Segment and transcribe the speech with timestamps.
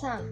[0.00, 0.22] さん、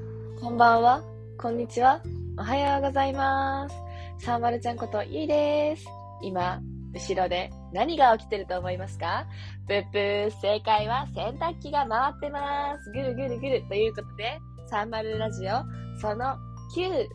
[0.40, 1.02] こんばんは、
[1.36, 2.00] こんにちは、
[2.38, 3.76] おはようございます。
[4.24, 5.84] サーマルちゃんことゆいです。
[6.22, 6.62] 今、
[6.94, 9.26] 後ろで何が起きてると思いますか？
[9.66, 12.90] ぷっぷー、正解は洗濯機が回ってます。
[12.92, 13.62] ぐるぐるぐる。
[13.68, 14.38] ということで、
[14.70, 15.50] サーマルラジオ、
[16.00, 16.34] その
[16.74, 17.06] 9。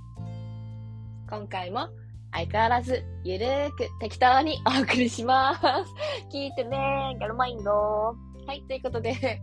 [1.27, 1.87] 今回も
[2.33, 5.65] 相変わらずゆるーく適当にお送りします。
[6.31, 8.15] 聞いてねガルマインドは
[8.53, 9.41] い、ということで、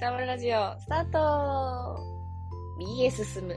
[0.00, 2.13] サーマルラジオ、スタート
[2.78, 3.56] 右へ進む。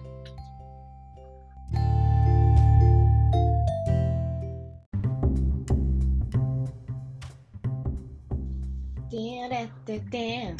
[9.09, 10.57] ディアレッテテン、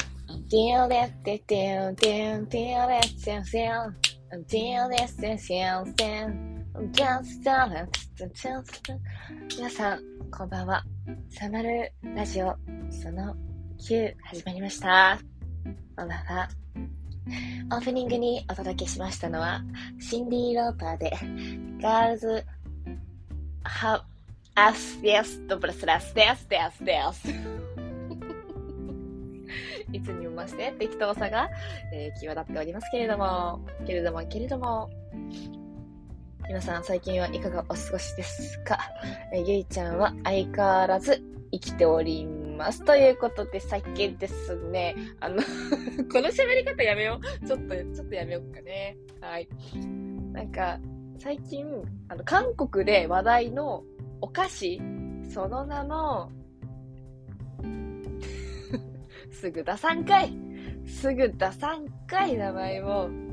[0.48, 3.96] ディアレッテテン、デン、ディアレッセンセン、
[4.48, 8.92] ディアレッセンセンセン、ジャンスターラツツツツツ
[9.58, 10.00] 皆さん、
[10.30, 10.82] こんばんは。
[11.30, 12.56] サマルラジオ、
[12.90, 13.34] その
[13.78, 15.18] 9始まりました。
[15.96, 16.67] こんばんは。
[17.70, 19.60] オープニングにお届けしましたのは、
[20.00, 21.12] シンディ・ローパーで、
[21.82, 22.44] ガールズ、
[23.62, 24.02] ハ、
[24.54, 27.28] アス、デス、ドブラスラス、デス、デス、デス。
[29.92, 31.48] いつにも増して適当さが、
[31.92, 34.88] えー際立っておりますけれども、けれども、けれども、
[36.46, 38.78] 皆さん最近はいかがお過ごしですか、
[39.32, 42.84] えーゆいちゃんは相変わらず生きております。
[42.84, 45.36] ということで、さっきですね、あの、
[46.12, 47.46] この喋り方やめよう。
[47.46, 48.96] ちょっと、ちょっとやめようかね。
[49.20, 49.48] はい。
[50.32, 50.78] なんか、
[51.18, 51.66] 最近、
[52.08, 53.84] あの、韓国で話題の
[54.20, 54.80] お菓子、
[55.28, 56.30] その名も、
[59.30, 60.36] すぐ出さんかい
[60.86, 63.27] すぐ出さんかい名前を。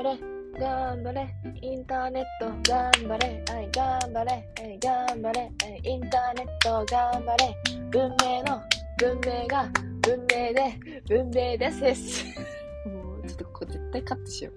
[0.00, 0.18] 張れ、
[0.58, 1.28] 頑張れ、
[1.60, 7.54] インターネット、頑張れ、はい、頑張れ、はい、頑張れ、はい、インターネット、頑張れ、
[7.90, 8.62] 文明の、
[8.98, 9.68] 文明が、
[10.00, 12.24] 文明で、文明です。
[12.88, 14.54] もう、ちょっとここ絶対カットしよう。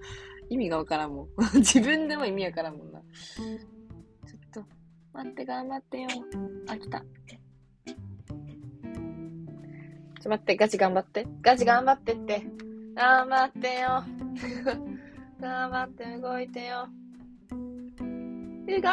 [0.48, 1.28] 意味がわからんもん。
[1.56, 3.00] 自分でも意味わからんもんな。
[3.00, 4.64] ちょっと、
[5.12, 6.08] 待って、頑張ってよ。
[6.68, 7.00] あ、来た。
[7.00, 11.26] ちょ、待って、ガチ頑張って。
[11.42, 12.46] ガチ頑張ってって。
[12.94, 14.04] 頑張ってよ。
[15.44, 16.88] 頑張って動いてよ。
[17.50, 18.88] 動いてよ。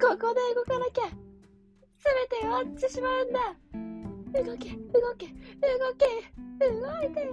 [0.00, 1.04] ここで動かなきゃ。
[1.04, 3.54] すべて終わってしまうんだ。
[4.42, 5.32] 動け、動け、動
[5.96, 6.08] け、
[6.58, 7.32] 動いてよ。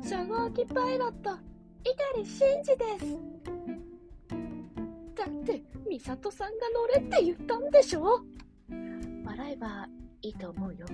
[0.00, 1.32] 初号機パイロット、
[1.84, 3.04] 碇真司です。
[5.16, 8.22] だって、美里さんが乗れって言ったんでしょ？
[9.26, 9.86] 笑えば
[10.22, 10.86] いいと思うよ。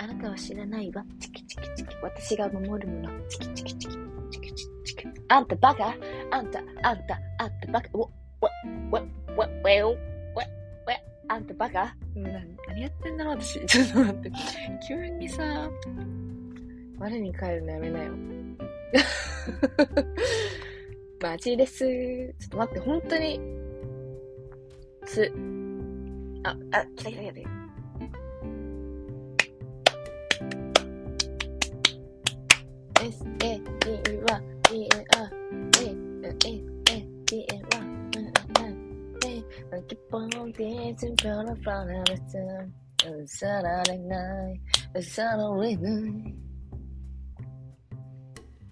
[0.00, 1.04] あなたは知らないわ。
[1.18, 1.96] チキチキチキ。
[2.02, 3.10] 私が守るもの。
[3.28, 3.96] チキチキチキ。
[4.30, 5.08] チキチキチキ。
[5.28, 5.94] あんたバカ？
[6.30, 7.88] あんた、あんた、あんたバカ？
[7.94, 8.08] お、わ、
[8.90, 9.00] わ、わ、
[9.36, 9.96] わ、わ、わ、
[11.28, 13.66] あんたバカ何やってんだろう私。
[13.66, 14.32] ちょっと待って。
[14.86, 15.68] 急にさ、
[16.98, 18.12] 我に返るのやめなよ。
[21.20, 21.78] マジです。
[22.38, 23.40] ちょっと待って、本当に。
[25.04, 25.32] つ。
[26.44, 27.57] あ、あ、来た来た来た来た。
[33.00, 35.30] S A D U は D N R
[35.78, 36.48] A N A
[36.90, 37.88] A D N R
[39.24, 39.36] A
[39.76, 44.60] N キポンティーズンプロファラレスうさられない
[44.96, 46.34] うさられない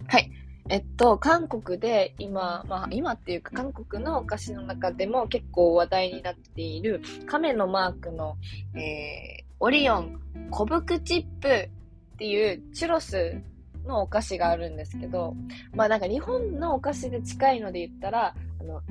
[0.09, 0.31] はい。
[0.69, 8.35] えっと、韓国で今、まあ今っていうか韓国のお菓子の中でも結構話題になっている亀のマークの、
[8.75, 10.19] えー、オリオン
[10.51, 13.41] 小福チップっていうチュロス
[13.87, 15.35] のお菓子があるんですけど、
[15.73, 18.81] まあなんか日本のお菓子で近いので言ったら、あの、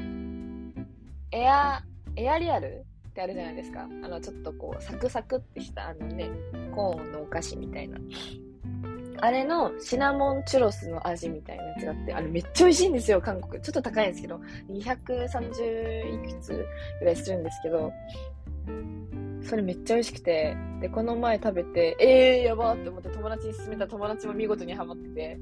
[1.30, 1.82] エア、
[2.16, 3.82] エアリアルってあるじゃないですか。
[4.02, 6.30] あの、ちょっとこう、サクサクってしたあのね、
[6.74, 7.98] コーンのお菓子みたいな。
[9.18, 13.62] あれのシナモンチュロスの味みたいなやつがあって、あれめっちゃ美味しいんですよ、韓国。
[13.62, 14.40] ちょっと高いんですけど、
[14.70, 16.66] 230いくつ
[17.00, 17.92] ぐらいするんですけど、
[19.46, 25.38] それめっちゃ美味しくて、で、この前食べて、えー、やばって思って友達に勧めた友達も見事にハマってて、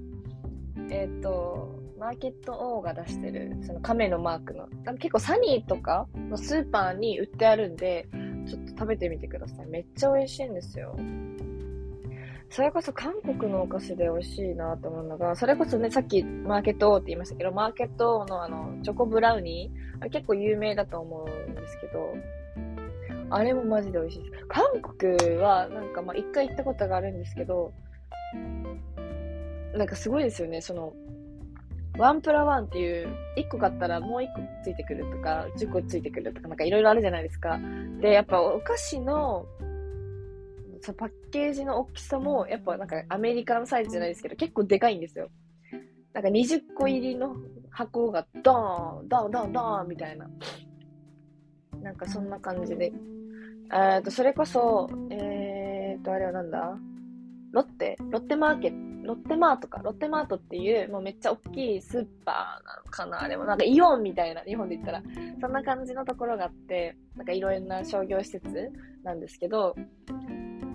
[0.91, 4.69] えっ、と、マーケット O が出してる、その亀のマークの、
[4.99, 8.09] 結構サニーとかのスーパーに売ってあるんで、
[8.47, 9.67] ちょっと食べてみてください。
[9.67, 10.95] めっちゃ美味しいんですよ。
[12.51, 22.15] それこそ韓国のお菓子で美味しいなと思うのが、それこそね、さっきマーケット O って言いましたけど、マーケット O のあの、チョコブラウニー、あれ結構有名だと思うんですけど、
[23.35, 24.47] あれもマジで美味しいです。
[24.47, 27.73] 韓国は、なんかまあ一回行ったことがあるんですけど、
[29.77, 30.93] なんかすごいですよね、その、
[31.99, 37.59] ワンプラワンっていう、1個買ったらもう1個ついてくるとか、10個ついてくるとか、なんかいろいろあるじゃないですか。
[38.01, 39.47] で、やっぱお菓子の、
[40.97, 45.29] パッケージの大きさも、やっぱなんかアメリカのサイズじゃないですけど、結構でかいんですよ。
[46.13, 47.35] なんか20個入りの
[47.71, 50.31] 箱がドーン、ドーン、ドーン、ドーンみたいな。
[51.83, 52.93] なんかそんな感じで。
[53.73, 56.77] えっと、それこそ、えー、っと、あれはなんだ？
[57.53, 57.97] ロッテ？
[58.11, 58.71] ロッテマーケッ
[59.03, 59.81] ト、ロッテマートか？
[59.83, 63.23] ロッテマートっていう、もうめっちゃ大きいスーパーなのかな？
[63.23, 65.03] あれもなんかイオンみたいな、日本で言ったら。
[65.41, 68.71] そんな感じのところがあって、なんかいろんな商業施設
[69.03, 69.75] なんですけど、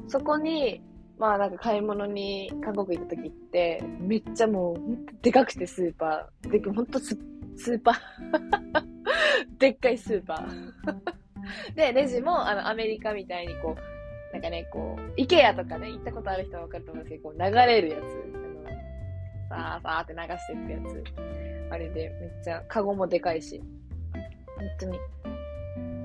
[0.07, 0.81] そこに、
[1.18, 4.77] まあなんか買い物に韓国行った時って、めっちゃもう、
[5.21, 6.50] でかくてスーパー。
[6.50, 7.18] で、ほんとス
[7.57, 7.97] スーパー
[9.59, 11.19] でっかいスーパー
[11.75, 18.01] で、レジもあのアメリカみたいにこう、なんかね、こう、イケアとかね、行ったことある人はわかると思うんですけど、こう流れるやつ。
[19.50, 21.04] あの、さーさーって流していくやつ。
[21.72, 23.62] あれで、めっちゃ、カゴもでかいし、
[24.57, 25.00] 本当に、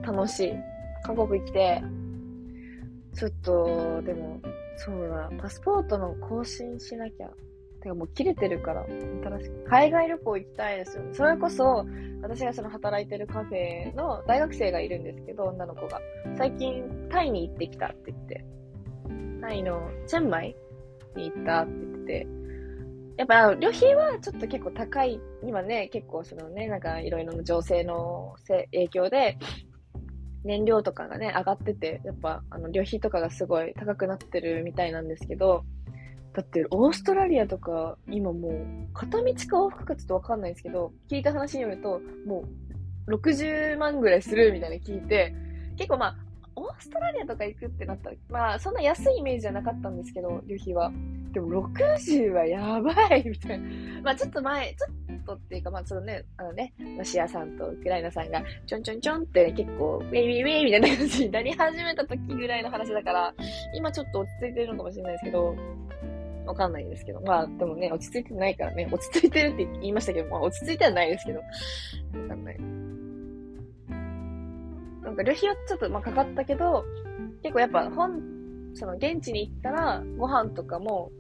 [0.03, 0.55] 楽しい。
[1.03, 1.83] 韓国行って、
[3.15, 4.41] ちょっと、でも、
[4.77, 7.31] そうだ、パスポートの更新しなきゃ。
[7.85, 9.65] てかもう切れてるから、新しく。
[9.69, 11.15] 海外旅行行きたいですよね。
[11.15, 11.87] それこそ、
[12.23, 16.01] 私がその働いてるカフェの大学生がいるんですけど、女の子が。
[16.37, 18.45] 最近、タイに行ってきたって言って。
[19.41, 20.57] タイのチェンマイ
[21.15, 22.27] に行ったって言ってて。
[23.19, 25.21] やっぱ、旅費はちょっと結構高い。
[25.47, 28.35] 今ね、結構そのね、なんかいろいろな情勢の
[28.73, 29.39] 影響で、
[30.45, 35.65] 燃料とかがね、上がってて、やっぱ、あの、旅費とかがすごい高くなってるみたいなんですけど、
[36.35, 42.45] だって、オーストラリアとか、今もう、片道か往復かちょっとわかんないですけど、聞いた話によると、も
[43.07, 45.33] う、60万ぐらいするみたいな聞いて、
[45.77, 46.17] 結構まあ、
[46.57, 50.93] オーストラリアとか行くってなったら、まあ、そんな安いイメージじゃなかったんですけど、旅費は。
[51.33, 53.67] でも、60はやばいみたいな。
[54.03, 63.35] まあ、ちょっと前、ちょっとっていうか、まあ、そのね、あのね、ロシアさんとウクライナさんが、ちょんちょんちょんって、ね、結構、ウェイウェイウェイみたいな感じになり始めた時ぐらいの話だから、
[63.73, 65.57] 今ちょっと落ち着いてるのかもしれないですけど、
[66.47, 67.21] わかんないですけど。
[67.21, 71.45] まあ、でもね、落ち着いてないからね、落ち着いてるって言いましたけど、まあ、落ち着いてはないですけど、わ
[72.29, 72.59] かんない。
[75.03, 76.85] なんか旅費はちょっとまあかかったけど、
[77.43, 78.21] 結構やっぱ本、
[78.75, 81.13] その現地に行ったらご飯とかも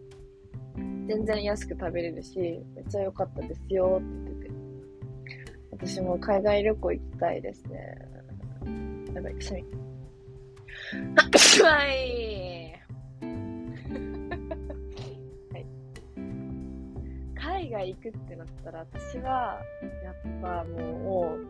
[1.06, 4.54] 全然安く食べれるし、めっちゃ良かったですよって言ってて。
[5.70, 7.96] 私も海外旅行行きたいですね。
[9.14, 9.64] やばい、くしゃみ。
[11.62, 11.88] はい。
[11.88, 12.63] はい。
[17.54, 19.60] 海外行くってなったら、私は、
[20.02, 21.46] やっぱもう、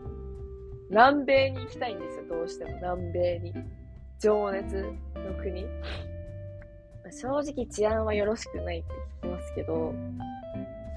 [0.91, 2.75] 南米に行きたいんですよ、どうしても。
[2.77, 3.55] 南米に。
[4.19, 5.65] 情熱の国。
[7.11, 8.93] 正直治安はよろしくないって
[9.23, 9.95] 聞きますけど、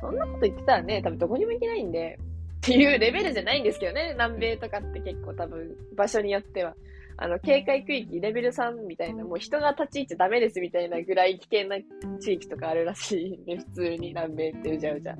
[0.01, 2.19] そんなこと言ってたらね、多分どこにも行けないんで、
[2.57, 6.75] っていうレベルじゃないんですけどね、南米とかって結構多分場所によっては。
[7.17, 11.77] あの、警戒区域レベル3みたいな、もう人が立ち入っちゃダメですみたいなぐらい危険な
[12.19, 15.15] 地域とかあるらしいんで、普通に南米ってうじゃうじゃ。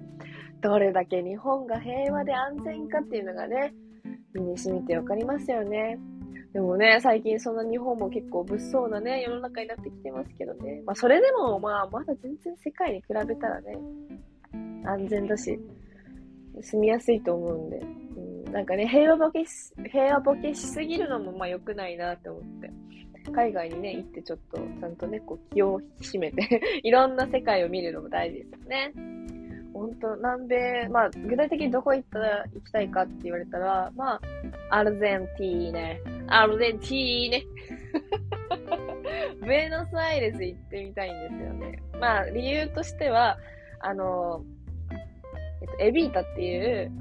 [0.62, 3.74] どれだけ日本が平和で安全かっていうのがね、
[4.34, 6.00] 身に染みてわかりますよね。
[6.54, 10.82] でもね、最近そんな日本も結構物騒なね、世の中になってきてますけどね。
[10.86, 13.78] まあそれでもまあまだ全然世界に比べたらね、
[14.86, 15.60] 安全だし、
[16.62, 17.78] 住みやすいと思うんで。
[17.78, 22.72] うん、なんかね、平和ボケし、平和ボケしすぎるのもまあ良くないなって思って。
[23.32, 28.94] 海外にね、行ってちょっと、ちゃんとね、こう気を引き締めて いろんな世界を見るのも大事ですよね。
[29.74, 34.22] 本当南米、まあ、具体的にどこ行ったら行きたいかって言われたら、まあ、
[34.76, 36.02] アルゼンティーネ。
[36.28, 37.44] アルゼンティーネ。
[39.46, 41.80] ブエノスアイレス行ってみたいんですよね。
[42.00, 43.38] まあ、理由としては、
[43.80, 44.44] あの、
[45.62, 46.92] えっと、エビータっていう、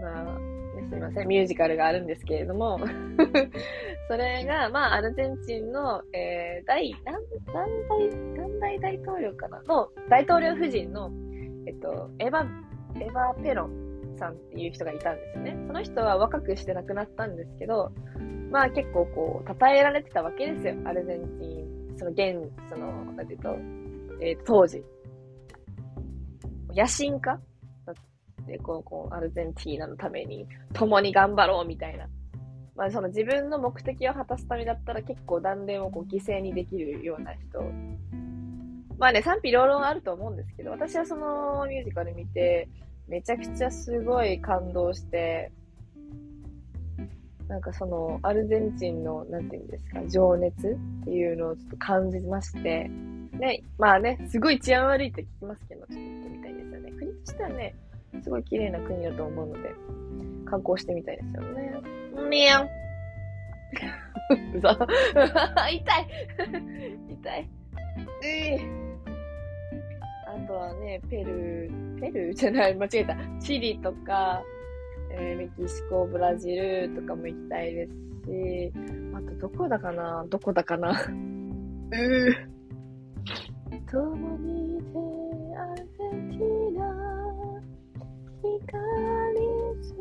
[0.00, 0.45] まあ、
[0.88, 2.78] すみません、ミュージカルがあるんですけれども
[4.08, 7.16] それが、まあ、アルゼンチンの、えー、第、何、
[7.52, 11.10] 何代、何代大統領かなの、大統領夫人の、
[11.66, 12.46] えっと、エヴァ、
[13.00, 15.56] エヴァ・ペロンさんっていう人がいたんですね。
[15.66, 17.92] その人は若くして亡くなったんですけど、
[18.50, 20.74] まあ結構こう、称えられてたわけですよ。
[20.84, 23.56] アルゼンチン、その現、その、なんていうと、
[24.20, 24.84] えー、当時。
[26.74, 27.40] 野心家
[28.46, 32.06] だって、こう、こう、アルゼンティーナのために共に頑張ろうみたいな。
[32.74, 37.62] まあその自分の目的を果たすためだったら結構断念をこう犠牲にできるような人
[38.98, 42.68] まあね、賛否両論あると思うんですけど、私はそのミュージカル見て、
[43.08, 45.52] めちゃくちゃすごい感動して、
[47.46, 52.90] なんかその、アルゼンチンの、なんていうんですか、情熱っていうのをちょっと感じまして、
[53.32, 56.92] ね、まあね、すごい治安悪いって聞きますけど、ちょっと行ってみたいですよね。
[56.92, 57.74] 国としてはね、
[58.22, 59.74] すごい綺麗な国だと思うので、
[60.44, 61.74] 観光してみたいですよね。
[62.28, 62.64] みゃん。
[64.56, 64.70] うざ。
[64.72, 65.84] 痛 い
[67.10, 67.50] 痛い。
[68.24, 68.58] え
[70.26, 73.16] あとはね、ペルー、ペルーじゃない、間違えた。
[73.40, 74.42] チリとか、
[75.10, 78.72] えー、メキシコ、ブラジルとかも行きたいですし、
[79.14, 80.26] あとどこだかな？
[80.28, 80.90] どこだかな？
[80.90, 82.56] うー。
[83.90, 84.98] 共にいて
[85.58, 86.55] アルゼンティナ光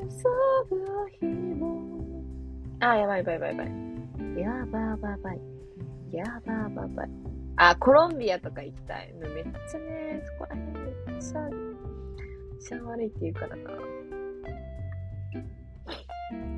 [0.10, 2.24] 注ぐ日も
[2.80, 3.76] あ、やばいやばいやばいやばい。
[4.40, 5.40] やばばばい。
[6.12, 7.10] やばばばい。
[7.58, 9.14] あ、コロンビアとか行きたい。
[9.14, 11.52] めっちゃね、そこら辺めっちゃ、めっ
[12.60, 13.56] ちゃ悪いっていうかだ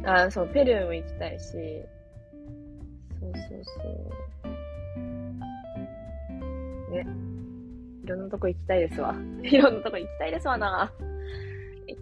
[0.04, 0.24] な。
[0.26, 1.58] あ、そう、ペルーも行きたいし、そ
[3.28, 3.82] うそうそ
[6.90, 6.92] う。
[6.92, 7.06] ね。
[8.04, 9.14] いろんなとこ行きたいですわ。
[9.44, 10.92] いろんなとこ行きたいですわな。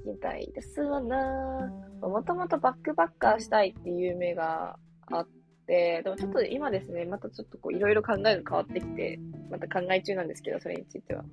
[0.06, 1.72] 行きたいですわな。
[2.02, 4.78] もともとバックパッカーしたいっていう夢が
[5.12, 5.28] あっ
[5.68, 11.24] て、でもちょっと今ですね、またちょっとこういろいろ考えが変わってきて、また考え中なんですけど、それについては。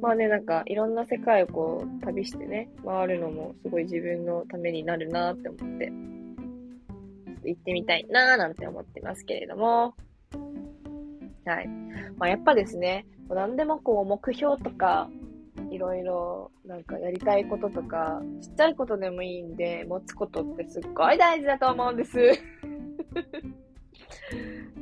[0.00, 5.92] まあね、なんかいろんな世界をこう旅してね、回るのもすごい自分のためになるなって思って、
[7.44, 9.94] 行ってみたいなーなんて思ってますけれども、
[11.44, 11.68] はい。
[12.16, 15.08] まあやっぱですね、何でもこう目標とか、
[15.70, 22.18] いろいろなんかやりたいこととか、ちっちゃいことでもいいんで、持つことってすっごい大事だと思うんです。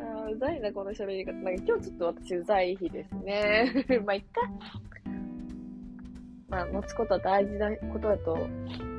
[0.00, 1.32] あうざいな、この喋り方。
[1.32, 3.86] なんか今日ちょっと私うざい日ですね。
[4.04, 4.40] まあ、いっか。
[6.48, 8.48] まあ、持つことは大事なことだと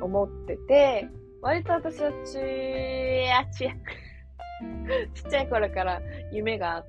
[0.00, 1.08] 思ってて、
[1.42, 3.72] 割と私はちやちや、
[5.14, 6.84] ちっちゃい頃から夢があ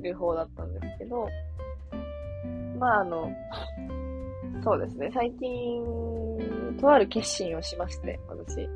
[0.00, 1.28] る方だったんですけど、
[2.78, 3.30] まああの、
[4.62, 5.10] そうですね。
[5.12, 8.68] 最近、とある決心をしまして、私。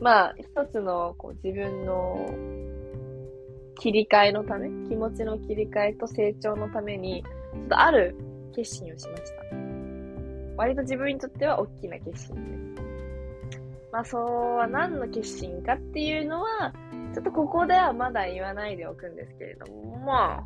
[0.00, 2.30] まあ、一つのこう自分の
[3.78, 8.16] 切り替えのため、気持ちの切り替えと成長のために、ちょっとある
[8.54, 9.56] 決心をしました。
[10.56, 12.82] 割と自分にとっては大きな決心です。
[13.92, 16.72] まあ、そうは何の決心かっていうのは、
[17.14, 20.44] ちょっとここではまだ言わないでおくんですけれども、まあ、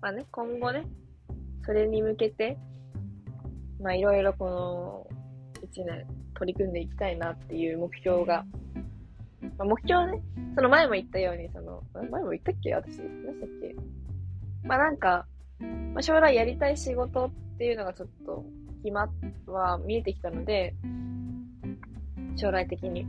[0.00, 0.84] まあね、今後ね、
[1.64, 2.58] それに向けて、
[3.82, 5.06] まあいろいろこの
[5.66, 8.44] 1年取り組んでいきたいなっていう目標が、
[9.58, 10.22] まあ、目標ね、
[10.54, 12.74] その前も言ったように、その、前も言ったっけ？
[12.74, 12.98] 私。
[12.98, 13.74] 何したっけ？
[14.64, 15.26] まあなんか、
[15.60, 18.44] まあ、将来やりたい仕事っていうのがちょっと
[18.82, 19.08] 決ま
[19.46, 20.74] は見えてきたので、
[22.36, 23.06] 将来的に。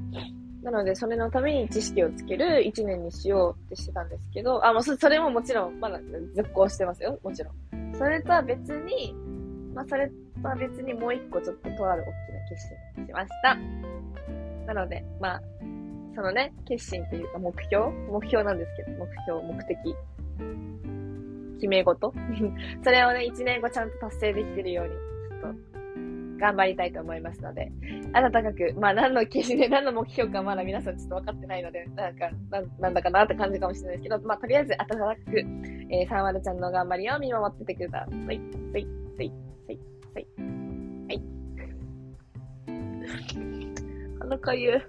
[0.64, 6.00] なので、それのために知識をつける1年にしようってしてたんですけど、あ、もうそれももちろん、まだ
[6.36, 7.20] 続行してますよ。
[7.22, 7.96] もちろん。
[7.96, 9.14] それとは別に、
[9.74, 10.10] まあ、それ
[10.42, 13.58] とは別にもう一個ちょっととある大きな決心をしました。
[14.68, 15.42] なので、まあ、
[16.16, 19.78] そのね、決心というか目標目標なんですけど、目標、目的。
[21.64, 22.14] 決め事
[22.84, 25.74] それをね、一年後ちゃんと達成できてるように、ちょっと、
[26.38, 27.72] 頑張りたいと思いますので、
[28.12, 35.40] 温かく、まあ何の決心で何の目標かまだ皆さんちょっと分かってないので、なんか、ななんだかなって感じかもしれないですけど、まあとりあえず温かく、
[35.90, 38.20] えー、サンワルちゃんの頑張りを見守っててください。
[38.20, 38.38] はい、はい、
[38.74, 38.88] はい、
[39.18, 39.53] はい。
[44.34, 44.82] la calle.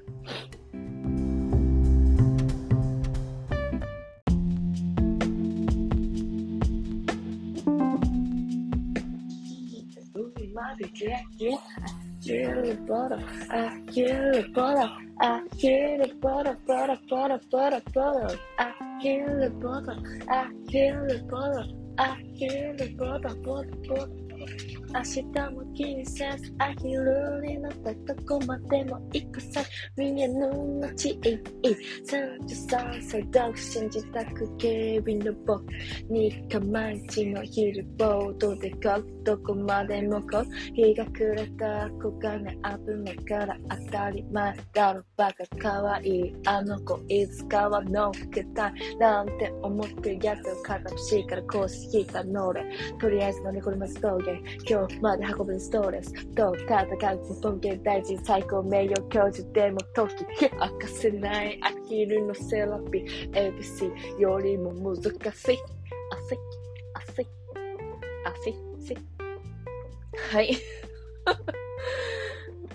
[10.94, 11.56] Yeah, yeah.
[11.76, 11.90] I
[12.22, 13.22] feel it, butter.
[13.50, 14.90] I feel it, butter.
[15.20, 18.38] I feel it, butter, butter, butter, butter, butter.
[18.58, 18.72] I
[19.02, 19.96] feel it, butter.
[20.28, 21.24] I feel it.
[21.98, 22.74] I feel.
[24.94, 29.60] 明日も気にせずアヒルになったどこまでも行くさ
[29.96, 30.48] 見えぬ
[30.80, 35.64] 街33歳独身自宅警備の僕
[36.08, 52.64] に構えちのヒルボードでこどこまでもこ日が暮れた子がね危ないから当たり前だろバカかわいあの子いつかは乗っけたいなんて思ってやつを片っしいからこうしてたの俺
[53.00, 56.12] とりあえず乗りこれます峠今日まで運ぶストレス。
[56.34, 61.58] と戦う本気大事最高名誉教授でも時明かせない。
[61.62, 63.32] アヒルのセラピー。
[63.32, 65.58] ABC よりも難しい。
[66.10, 66.38] 汗
[66.94, 67.26] 汗
[68.24, 68.96] 汗汗。
[70.32, 70.56] はい。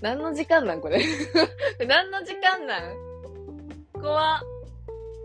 [0.01, 1.03] 何の時間なんこれ？
[1.87, 2.95] 何の時間なん？
[3.93, 4.39] 怖っ。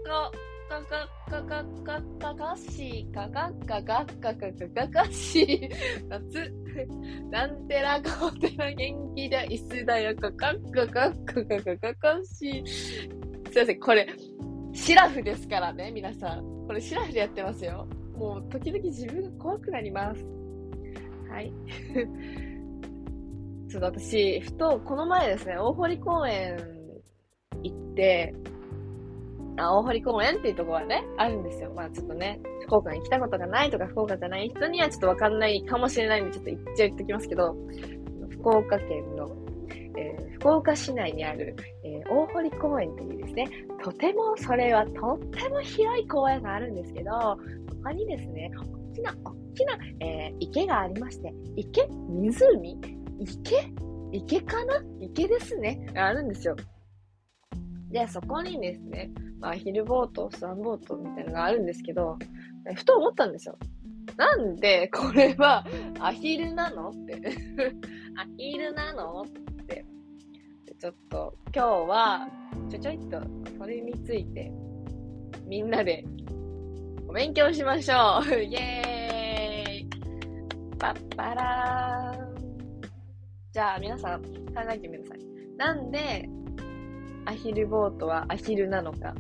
[0.05, 0.33] こ
[0.69, 5.71] かかかかかかかしかかかかかかかかかし
[6.09, 6.53] 夏
[7.31, 12.63] なんてらこおてら元気だ、椅子だよ、かかっかかっかかかかかし。
[12.67, 13.09] すい
[13.57, 14.09] ません、これ、
[14.73, 16.67] シラフですからね、皆さん。
[16.67, 17.87] これシラフでやってますよ。
[18.17, 20.25] もう、時々自分が怖くなります。
[21.31, 21.53] はい。
[23.69, 26.57] ちょっと私、ふと、この前ですね、大堀公園
[27.63, 28.35] 行って、
[29.57, 31.73] 大堀公園っていうところはね、あるんですよ。
[31.75, 37.57] まあちょっとね、福岡に来たことがないとか、福岡じゃない人にはちょっとわかんないかもしれないんで、ちょっと言っちゃ言ってきますけど、
[38.31, 39.37] 福岡県の、
[39.97, 43.49] えー、福岡市内にある、えー、大堀公園というですね、
[43.83, 47.11] とても、それはとっても広い公園があるんですけど、
[47.83, 48.51] 他にですね、
[48.93, 52.81] 大きな、大きな、えー、池がありまして、池湖？
[53.21, 53.73] 池？
[54.13, 54.83] 池かな？
[55.01, 55.87] 池ですね。
[55.95, 56.57] あるんですよ。
[57.91, 59.11] で、そこにですね、
[59.49, 62.19] あ、ヒルボート、スワンボートみたいなのがあるんですけど、
[62.75, 63.59] ふと思ったんですよ。
[64.17, 65.65] なんで、これは、
[66.01, 67.21] アヒルなのって。
[68.17, 69.27] アヒルなのっ
[69.67, 69.85] て。
[70.79, 72.29] ちょっと、今日は、
[72.71, 73.21] ちょちょいっと、
[73.59, 74.53] それについて、
[75.47, 76.05] みんなで、
[77.09, 79.89] お勉強しましょう イェーイ
[80.79, 82.89] パッパラー
[83.53, 84.29] じゃあ、皆さん、考
[84.71, 85.19] えてみなさい。
[85.57, 86.29] なんで、
[87.27, 89.15] アヒルボートはアヒルなのか。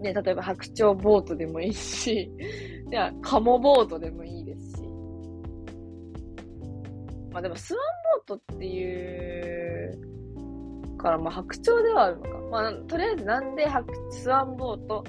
[0.00, 2.30] ね、例えば白鳥ボートでもいいし、
[2.90, 4.82] じゃあ、カモボートでもいいですし。
[7.32, 7.82] まあでも、スワン
[8.26, 8.84] ボートってい
[10.94, 12.28] うから、まあ白鳥ではあるのか。
[12.50, 15.04] まあ、とりあえずなんで白スワンボート、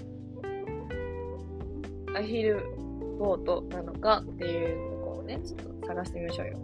[2.15, 2.63] アヒル
[3.19, 6.59] ボートなのかっていうのをね、ちょっと探してみましょうよ。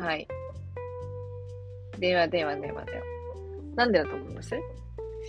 [0.00, 0.26] はい。
[1.98, 3.02] ではではではでは。
[3.76, 4.54] なんでだと思います？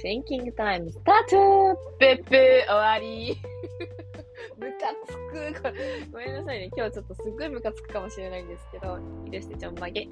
[0.02, 3.38] シンキングタイムスタートペッペ終わり
[4.60, 5.74] ムカつくこれ
[6.12, 6.70] ごめんなさいね。
[6.76, 10.06] 今日ちょっとすっごいムカつくかもしれないんですけど、いいですね、ちょんまげ。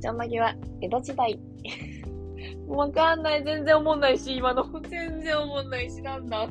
[0.00, 1.40] ちょんまげは江戸時代。
[2.68, 3.44] わかんない。
[3.44, 4.64] 全然思んないし、今の。
[4.88, 6.48] 全然思んないし、なんだ。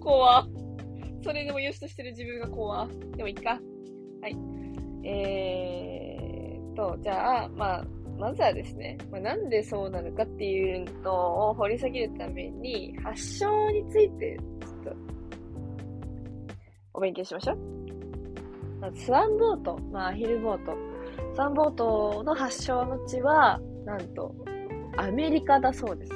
[0.00, 0.46] 怖
[1.22, 2.86] それでも良しとしてる自分が怖
[3.16, 3.60] でもいいか。
[4.22, 4.36] はい。
[5.04, 7.84] えー、と、じゃあ、まあ、
[8.20, 14.96] まずはですね、まあ、なんでそうなのかっていうのを掘り下げるために、発症について、ちょっと、
[16.92, 17.58] お勉強しましょう。
[18.78, 20.72] まず、スワンボート、まあ、アヒルボート。
[21.34, 24.34] スワンボートの発祥の地は、なんと、
[24.98, 26.12] アメリカだそうです。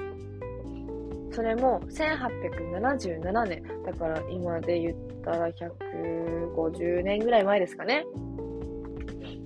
[1.32, 3.62] それも1877年。
[3.84, 8.04] だから今で言ったら150年ぐらい前ですかね。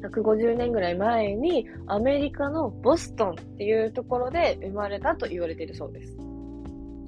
[0.03, 6.17] 150年ぐらい前にアメリカのボストンっていうところで生まれたと言われているそうです。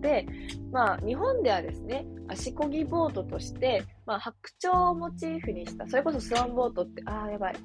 [0.01, 0.27] で、
[0.73, 7.57] まあ、日本ではですね、足こぎボートとして、まあ、白鳥をモチーフにした、それこそスワンボートって、あー、やばい。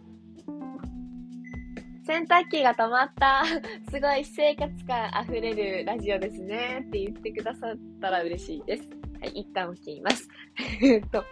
[2.05, 3.43] 洗濯機が止まった。
[3.89, 6.83] すごい私生活感溢れるラジオですね。
[6.88, 8.88] って言ってくださったら嬉しいです。
[9.19, 10.27] はい、一旦起きます。
[10.83, 11.23] えっと、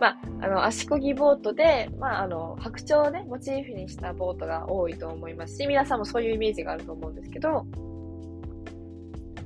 [0.00, 7.66] まあ、あの、足こぎボートで、まあ、あの、白鳥をね、モチーフにしたボートが多いと思いますし、皆さんもそういうイメージがあると思うんですけど、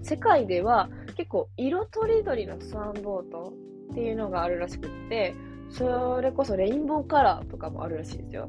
[0.04, 3.52] 世界では結構色とりどりのスワンボート
[3.92, 5.34] っていうのがあるらしくって、
[5.70, 8.48] それこそレインボーカラーとかもあるらしいですよ。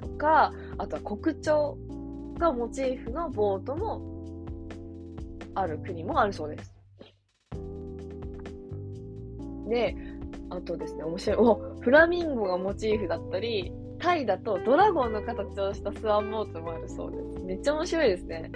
[0.00, 1.76] とか、あとは国鳥
[2.38, 4.00] がモチーフのボートも
[5.54, 6.74] ある国もあるそうです。
[9.68, 9.96] で、
[10.50, 11.36] あとですね、面白い。
[11.38, 17.40] お、フラミンゴがモチーフだったり、タイだとドラゴンの形をしたスワンボートもあるそうです。
[17.40, 18.50] めっちゃ面白いですね。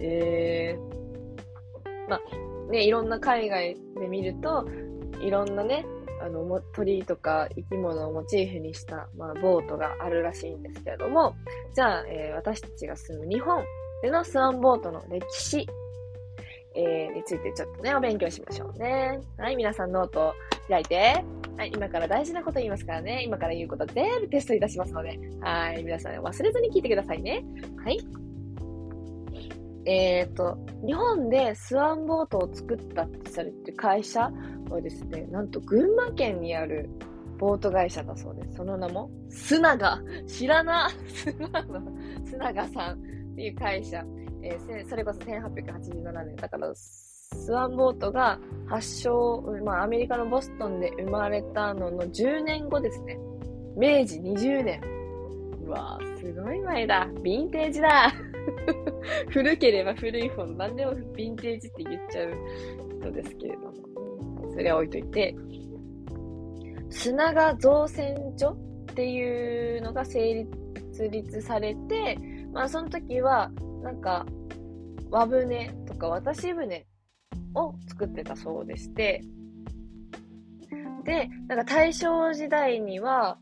[0.00, 4.66] えー、まあ、ね、いろんな海外で見ると、
[5.20, 5.84] いろんなね、
[6.22, 11.34] あの、鳥とか生き物をモチーフにした、まあ、ボートがあるらしいんですけれども、
[11.74, 13.64] じゃあ、えー、私たちが住む日本
[14.02, 15.66] でのスワンボートの歴史
[16.76, 19.20] えー、についてちょっとね、お勉強しましょうね。
[19.38, 20.34] はい、皆さんノート
[20.68, 21.24] 開いて。
[21.56, 23.22] はい、今から大事なこと言いますからね。
[23.24, 25.18] 今から言うこと全部テストいたしますので。
[25.40, 27.44] はい、皆さん忘れずに聞いてくださいね。
[27.84, 27.98] はい。
[29.86, 34.32] えっ、ー、と、日本でスワンボートを作ったってされてる会社
[34.70, 36.88] はですね、なんと群馬県にある
[37.38, 38.56] ボート会社だそうです。
[38.56, 40.00] その名も、スナガ。
[40.26, 40.90] 知らな。
[42.24, 44.04] スナガさんっていう会社。
[44.44, 53.18] えー、それこそ1887年、だから、スワンボートが発祥、まあ、アメリカのボストンで生まれたのの10年後ですね。
[53.76, 54.80] 明治20年。
[55.66, 57.08] うわぁ、すごい前だ。
[57.14, 58.12] ヴィンテージだ。
[59.30, 62.30] 古ければ古いほど何でもヴィンテージって言っちゃう
[63.00, 63.72] 人ですけれども。
[64.52, 65.34] それは置いといて、
[66.90, 68.50] 砂が造船所
[68.90, 70.46] っていうのが成
[71.10, 72.16] 立されて、
[72.52, 73.50] まあその時は、
[73.84, 74.24] なんか、
[75.10, 76.86] 和船とか渡し船
[77.54, 79.22] を作ってたそうでして、
[81.04, 83.38] で、なんか大正時代には、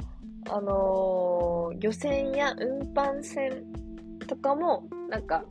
[0.50, 3.62] あのー、漁船や運搬船
[4.26, 5.44] とかも、なんか、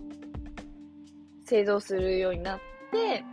[1.46, 2.60] 製造するようになっ
[2.92, 3.24] て、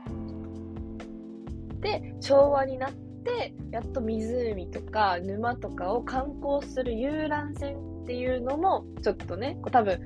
[1.80, 10.00] で、昭和になって、やっと湖とか沼とかを観光する遊覧船っていうのも、ちょっとね、多分、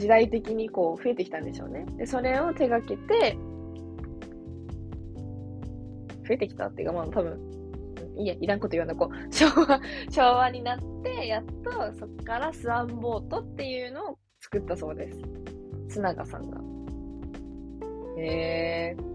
[0.00, 1.84] 時代的にこう増えてきたんでしょうね。
[1.96, 3.36] で、それを手がけて、
[6.26, 7.38] 増えてきたっていうか、まあ多分、
[8.16, 9.14] いや、いらんこと言わなこう。
[9.32, 15.20] 昭和、昭和になって、やっとそっからスワンボートっていうのを作ったそうです。
[15.88, 16.58] 須永さんが。
[18.16, 19.10] へえー。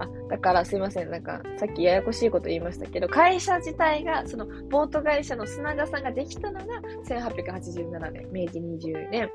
[0.00, 1.10] あ、だからすいません。
[1.10, 9.30] なんか、さっきややこしいこと言いましたけど、会社自体が、その、ボート会社の須永さんができたのが1887年、明治20年。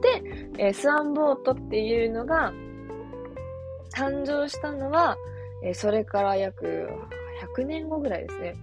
[0.00, 0.22] で、
[0.58, 2.52] えー、スワンボートっていうのが、
[3.94, 5.16] 誕生したのは、
[5.64, 6.88] えー、それから約
[7.56, 8.54] 100年後ぐらいですね。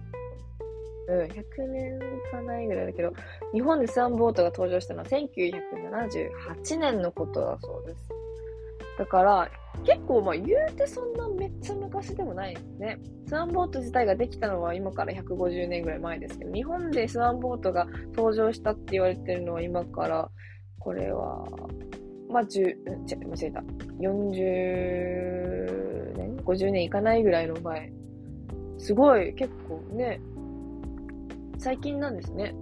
[1.08, 1.98] うん、100年
[2.32, 3.12] かないぐらいだけど、
[3.52, 8.08] 日本でスワンボートが登場したのは1978年のことだそうです。
[8.98, 9.50] だから、
[9.84, 12.98] 結構まあ言うてそんなめっちゃ昔でもないですね。
[13.28, 20.30] スワンボート自体ができたのは今から150年ぐらい前ですけど、日本でスワンボートが登場したって言われてるのは今から、
[20.86, 21.44] これは、
[22.30, 23.58] まあ10、ち、間違えた。
[23.98, 27.92] 40年 ?50 年いかないぐらいの前。
[28.78, 30.20] すごい、結構ね、
[31.58, 32.54] 最近なんですね。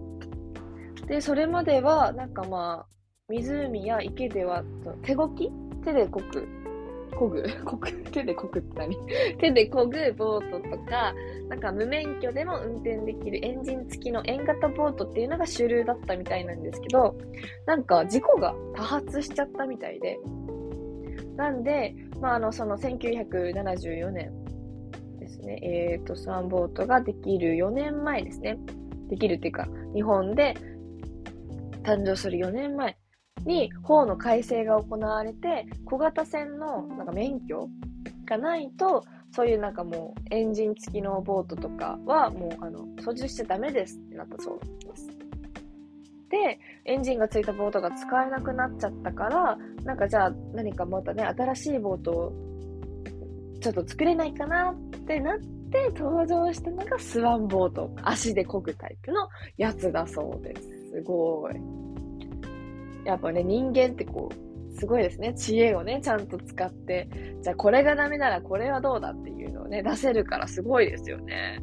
[1.06, 2.92] で、それまでは、なんかまあ、
[3.28, 4.64] 湖や池では、
[5.02, 5.52] 手ごき？
[5.84, 6.48] 手でこく。
[7.14, 7.42] こぐ。
[7.64, 7.90] こぐ。
[8.10, 8.96] 手でこくって何？
[9.38, 11.14] 手でこぐボートとか、
[11.48, 17.14] なんか無免許でも運転できるエンジン付きの円型ボートっていうのが主流だったみたいなんですけど、
[17.66, 20.18] なんか事故が多発しちゃったみたいで、
[21.36, 24.32] なんで、まあ、あの、その1974年
[25.18, 28.58] ですね、えっ、ー、と、スワンボートができる4年前ですね。
[29.08, 30.54] できるっていうか、日本で
[31.82, 32.96] 誕生する4年前
[33.44, 37.68] に法の改正が行われて、小型船のなんか免許
[38.26, 45.08] がないと、そういうなんかもうエンジン付きのボートとかはもうあの操縦しちゃダメですってなったそうです。
[46.30, 52.32] で、エンジンがついたボートが使えなくなっちゃったから、なんかじゃあ何かまたね、新しいボートを
[53.60, 54.74] ちょっと作れないかなっ
[55.06, 57.90] てなって登場したのがスワンボート。
[58.02, 60.90] 足で漕ぐタイプのやつだそうです。
[60.90, 61.54] すごい。
[63.04, 65.34] やっぱね、人間ってこう、すごいですね。
[65.34, 67.08] 知恵をね、ちゃんと使って、
[67.42, 71.60] じゃあこれがダメならこれはどうだっていうのをね、出せるからすごいですよね。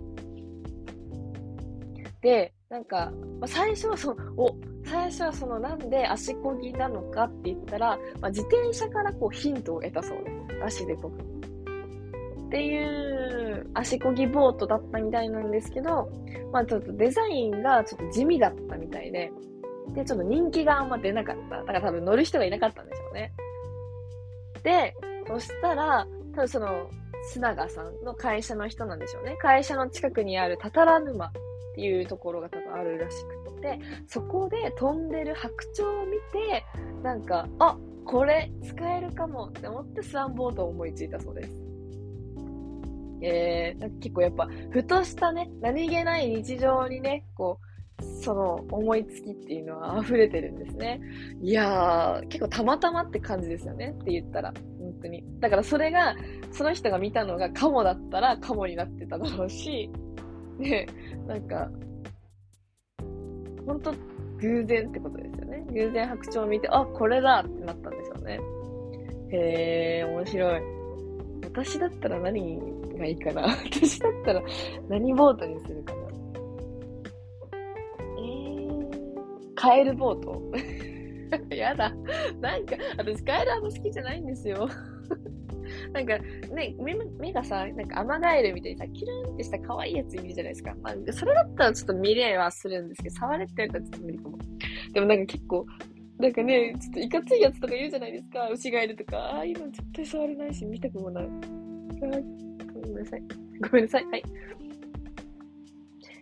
[2.21, 10.63] で、なんか、まあ、最初はその、お、最初はそのなんで足こぎなのかって言ったら、まあ、自転車からこうヒントを得たそうです。
[10.63, 11.31] 足でこぐ。
[12.47, 16.09] っていう足こぎボートだったみたいなんですけど、
[16.51, 19.31] まあちょっとデザインがちょっと地味だったみたいで、
[19.93, 21.57] で、ちょっと人気があんま出なかった。
[21.57, 23.33] だから多分乗る人がいなかったんでしょうね。
[24.63, 24.95] で、
[25.27, 26.89] そしたら、多分その、
[27.33, 29.37] 須永さんの会社の人なんでしょうね。
[29.39, 31.31] 会社の近くにあるタタラ沼っ
[31.75, 36.65] ていうところが多分あるらしくて、そこで飛んでる白鳥を見て、
[37.03, 41.51] なんか、あ、これ使えるかもって思ってスワンボートを思いついたそうです。
[43.23, 47.65] えー、結構やっぱ、ふとしたね、何気ない日常にね、こう、
[48.01, 51.01] その思いつきっていうのは 溢れてるんですね。
[51.41, 55.23] いやー、結構たまたまって感じですよねって言ったら、本当に。
[55.39, 56.15] だからそれが、
[56.51, 59.89] その人が見たのがカモだったらカモになってただろうし、
[60.59, 60.87] で、
[61.27, 61.69] なんか、
[63.65, 63.93] 本当
[64.39, 65.65] 偶然ってことですよね。
[65.71, 68.39] 偶然白鳥を見て、あ、これだってなったんでしょうね。
[69.31, 70.61] へー、面白い。
[71.43, 72.59] 私だったら何
[72.97, 74.41] がいいかな 私だったら
[74.87, 76.00] 何ボートにするかな
[79.61, 80.41] カエルボート？
[81.55, 81.93] やだ。
[82.41, 84.67] なんか、私カエルあんま好きじゃないんですよ。
[85.93, 90.75] なんかね、目目がさ、なんかアマガエルみたいにさ、キュルンってした可愛いやついるじゃないですか。
[90.81, 94.37] まあ、それだったらちょっと見れはするんですけど、触れって言われたらちょっと無理かも。
[94.93, 95.65] でもなんか結構、
[96.17, 98.49] なんかね、ちょっといかついやつとか言うじゃないですか。
[98.49, 99.17] 牛ガエルとか。
[99.17, 101.25] ああいうの絶対触れないし、見たくもない。
[101.99, 103.23] ごめんなさい。
[103.61, 104.05] ごめんなさい。
[104.05, 104.23] はい。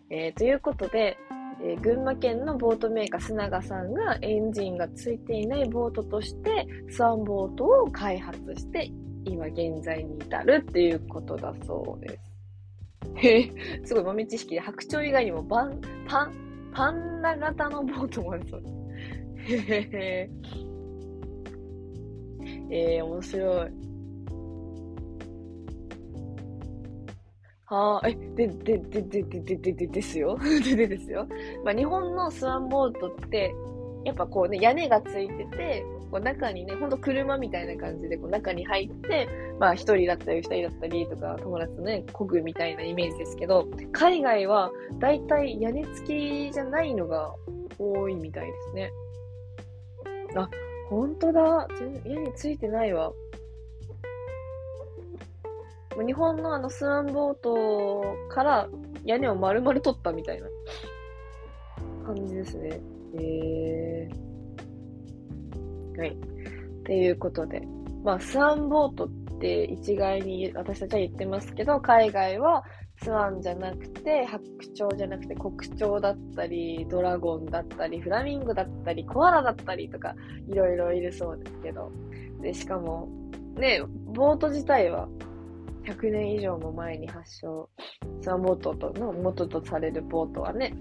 [0.09, 1.17] えー、ということで、
[1.61, 8.91] えー、群馬県のボートメーカー須永さんがエンジンがついていないボートとしてスワンボートを開発して
[9.25, 12.19] 今現在に至るっていうことだそうです。
[13.15, 13.51] へ
[13.83, 16.33] すごい豆知識で白鳥以外にもバンパン
[16.71, 19.53] パンダ型のボートもあるそうです。
[19.53, 20.29] へへへ。
[22.71, 23.88] えー、面白い。
[27.69, 30.37] はあ、え、で、で、で、で、で、で、で、で、ですよ。
[30.65, 31.27] で、でですよ。
[31.63, 33.53] まあ、日本のスワンボートって、
[34.05, 39.27] やっぱこうね、屋根がついてて、こう中にね、ほんと車みたいな感じで、こう中に入って、
[39.59, 47.35] まあ一人だったり二人だったりとか、友達とね、漕ぐみたいなイメージですけど、海外は大体屋根付きじゃないのが
[47.77, 48.91] 多いみたいですね。
[50.35, 50.49] あ、
[50.89, 51.67] ほんとだ。
[51.77, 53.11] 全然屋根ついてないわ。
[56.05, 58.69] 日本のあのスワンボートから
[59.05, 60.47] 屋根を丸々取ったみたいな
[62.05, 62.81] 感じですね。
[63.19, 66.09] えー、はい。
[66.09, 67.61] っていうことで。
[68.03, 69.09] まあ、スワンボートっ
[69.39, 72.63] て一概に私たちは言ってますけど、海外は
[73.03, 74.43] スワンじゃなくて、白
[74.77, 80.15] 鳥じゃなくて黒鳥だったり、ドラゴンだったり、フラミンゴだったり、コアラだったりとか、
[80.47, 81.91] いろいろいるそうですけど。
[82.41, 83.07] で、しかも、
[83.55, 85.07] ね、ボート自体は
[85.85, 87.69] 100年以上も前に発祥、
[88.21, 90.73] スワンボートとの元とされるボートはね、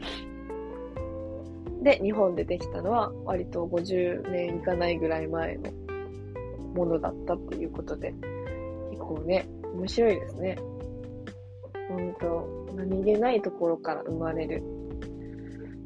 [1.83, 5.73] で、日本でできたのは割と50年いかないぐらい前の
[6.75, 8.13] ものだったっていうことで、
[8.91, 10.59] 結構ね、面白いですね。
[11.89, 14.63] ほんと、何気ないところから生まれる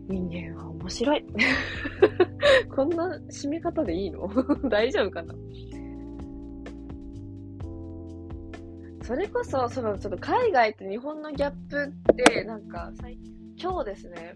[0.09, 1.25] 人間は面白い。
[2.75, 4.29] こんな締め方でいいの？
[4.69, 5.35] 大丈夫かな？
[9.05, 12.93] それこそ、その、ちょっと海外と日本のギャップって、なんか、
[13.61, 14.35] 今日ですね、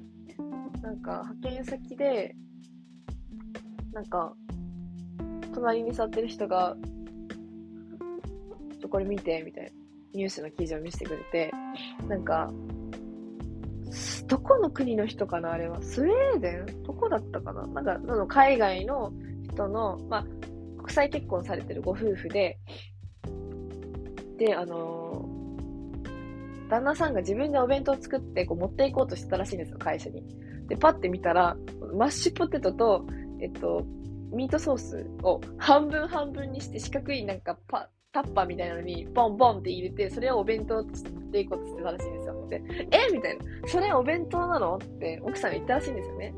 [0.83, 2.35] なんか、派遣先で、
[3.93, 4.35] なんか、
[5.55, 6.77] 隣に座ってる人が、
[8.81, 9.71] ちょ、これ見て、みたいな、
[10.15, 11.53] ニュースの記事を見せてくれて、
[12.09, 12.53] なんか、
[14.27, 15.81] どこの国の人かなあれは。
[15.81, 16.83] スウェーデン？
[16.83, 17.65] どこだったかな？
[17.69, 19.13] なんか、その海外の
[19.45, 20.25] 人の、まあ、
[20.79, 22.59] 国際結婚されてるご夫婦で、
[24.39, 25.29] で、あの、
[26.69, 30.23] 旦那さんが自分でお弁当を作ってこう持っていこうとしてたらしいんですよ、会社に。
[30.69, 31.57] で、パッて見たら、
[31.95, 33.07] マッシュポテトと、
[33.41, 33.85] えっと、
[34.33, 42.49] ミートソースを半分半分にして四角いなんかパ、タッパーみたいなのにボンボンって入れて、それをお弁当として持っていこうとしてたらしいんですよ。
[42.49, 43.13] で、え？
[43.13, 43.45] みたいな。
[43.69, 44.77] それお弁当なの？
[44.77, 46.35] って奥さんが言ったらしいんですよね。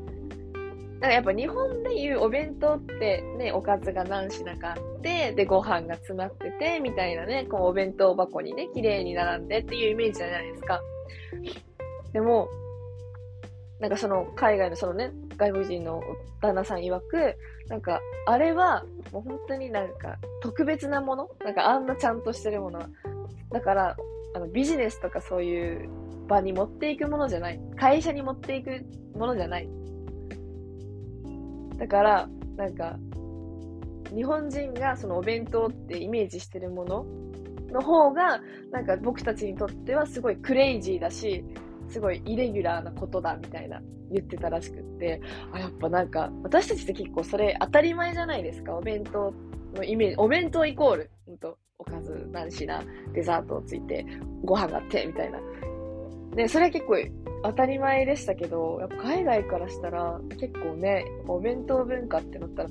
[0.99, 10.81] だからやっぱ日本でいうお弁当ってね、おかずが何品かあって、で、ご飯が詰まってて、みたいなね、こうお弁当箱にね、綺麗に並んでっていうイメージじゃないですか。
[12.11, 12.49] でも、
[13.79, 16.01] なんかその海外のそのね、外国人の
[16.41, 17.35] 旦那さん曰く、
[17.69, 18.83] なんか、あれは
[19.13, 22.81] もう本当になんか特別なものなんかあんなちゃんとしてるもの
[23.51, 23.95] だから、
[24.35, 25.89] あのビジネスとかそういう
[26.27, 27.59] 場に持っていくものじゃない。
[27.77, 28.85] 会社に持っていく
[29.15, 29.69] ものじゃない。
[31.79, 32.97] だから、なんか、
[34.13, 37.05] 日本人がそのお弁当ってイメージしてるもの
[37.71, 41.43] の方が、なんか僕たちにとってはすごいクレイジーだし、
[41.87, 45.21] すごいイレギュラーなことだみたいな言ってたらしくって、
[45.53, 48.75] あ、やっぱなんか、私たちって結構それ当たり前じゃないですか。
[48.75, 49.33] お弁当
[49.75, 52.81] のイメージ、お弁当イコール、ほんと、おかず何品、
[53.13, 54.05] デザートをついて、
[54.43, 55.39] ご飯があって、みたいな。
[56.35, 56.95] で、それは結構
[57.43, 62.69] 当たり前でしたけど、やっぱ海外からしたら結構ね、お弁当文化ってなったら、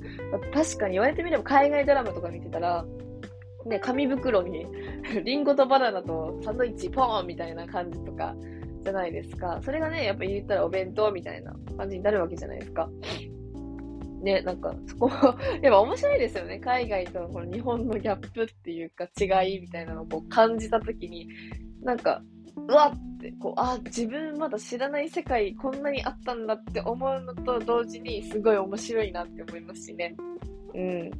[0.53, 2.85] 確かに言われてみれば海外ドラマとか見てたら、
[3.65, 4.65] ね、紙袋に
[5.23, 8.35] リンゴとバナナとサンドイッチポーンみたいな感じとか
[8.83, 9.59] じゃないですか。
[9.61, 12.89] それがね、やっぱ言ったらお弁当みたいな感じになるわけじゃないですか。
[14.21, 15.09] ね、なんか、そこ、
[15.61, 16.59] やっぱ面白いですよね。
[16.59, 21.27] 海外とこの日本のギャップっていうか違いみたいなのをこう感じたときに、
[21.81, 22.21] なんか、
[22.67, 30.15] うわって、こう、あ、自分まだ知らない世界こんなにあったんだって思うのと同時にすごい面白いなって思いますしね。
[30.73, 31.11] うん。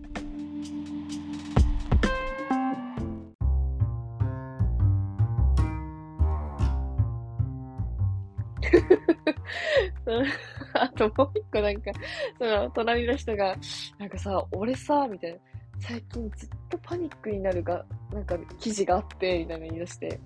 [10.73, 11.91] あともう一個なんか、
[12.37, 13.55] その、隣の人が、
[13.97, 15.39] なんかさ、俺さ、みたいな、
[15.79, 20.19] 最近ずっとパニックになるが、なんか記事があって、みたいな言い出して、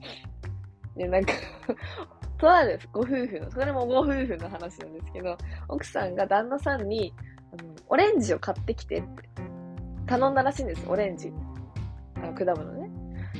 [0.95, 1.33] で、なんか
[2.37, 7.13] とあるご夫婦の、それもご夫婦の話なんですけど、奥さんが旦那さんに、
[7.51, 9.07] あのオレンジを買ってきてって
[10.07, 11.31] 頼んだらしいんです、オレンジ。
[12.15, 12.89] あの、果物ね。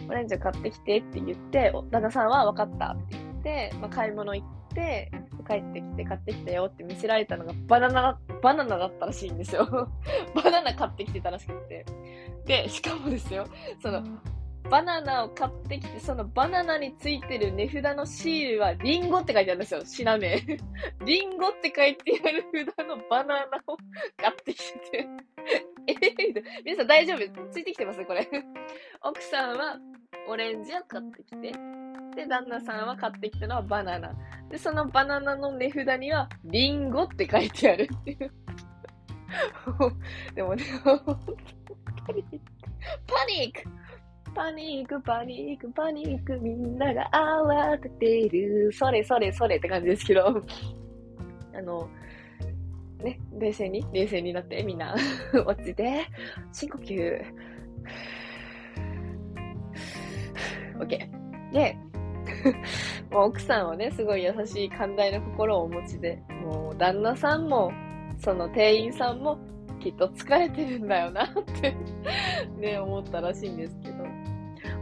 [0.09, 5.11] オレンジを買ってきてって言って、旦那さんは分かったって言って、まあ、買い物行って、
[5.47, 9.65] 帰ってきて買ってきたよって見せられたのがバナナ、バナナだったらしいんですよ。
[10.35, 11.85] バナナ買ってきてたらしくて。
[12.45, 13.45] で、しかもですよ、
[13.81, 14.01] その、
[14.69, 20.38] バナナを買ってきて、そのバナナについてる値札のシールはリンゴって書いてあるんですよ、品名。
[21.06, 22.45] リンゴって書いてある
[22.76, 23.78] 札のバナナを
[24.17, 25.08] 買ってきてて。
[25.88, 27.52] えー、皆さん大丈夫？
[27.52, 28.04] ついてきてます？
[28.06, 28.28] これ。
[29.04, 29.78] 奥さんは
[30.28, 31.52] オレンジを買ってきて、
[32.15, 34.13] で、旦那さんは買ってきたのはバナナ。
[34.49, 38.32] で、そのバナナの値札にはリンゴって書いてあるっていう。
[40.34, 40.93] でもね、パ
[42.13, 42.39] ニック。
[43.08, 43.83] パニック
[44.34, 48.72] パニック、パニック、パニック、みんなが慌ててる。
[48.74, 50.26] それそれそれって感じですけど、
[51.56, 51.88] あの、
[53.04, 54.96] ね、冷静に、冷静になって、みんな、
[55.46, 56.08] 落ち着いて、
[56.52, 57.24] 深呼吸。
[60.80, 61.52] OK。
[61.52, 61.78] で、
[63.12, 67.72] もう奥さんはね、すごい優しい寛大な心をお持ちで、もう旦那さんも、
[68.17, 69.38] その店員さんも、
[69.80, 71.28] きっと疲れてるんだよなっ
[71.62, 71.76] て
[72.58, 74.22] ね、思ったらしいんですけど。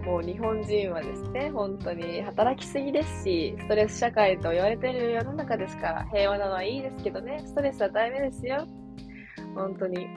[0.05, 8.67] もう日本人はですね、本当に働きすぎですし、ストレス社会と言われてる世の中ですから、平和なのはいいですけどね、ストレスはダメですよ。
[9.55, 10.07] 本当に。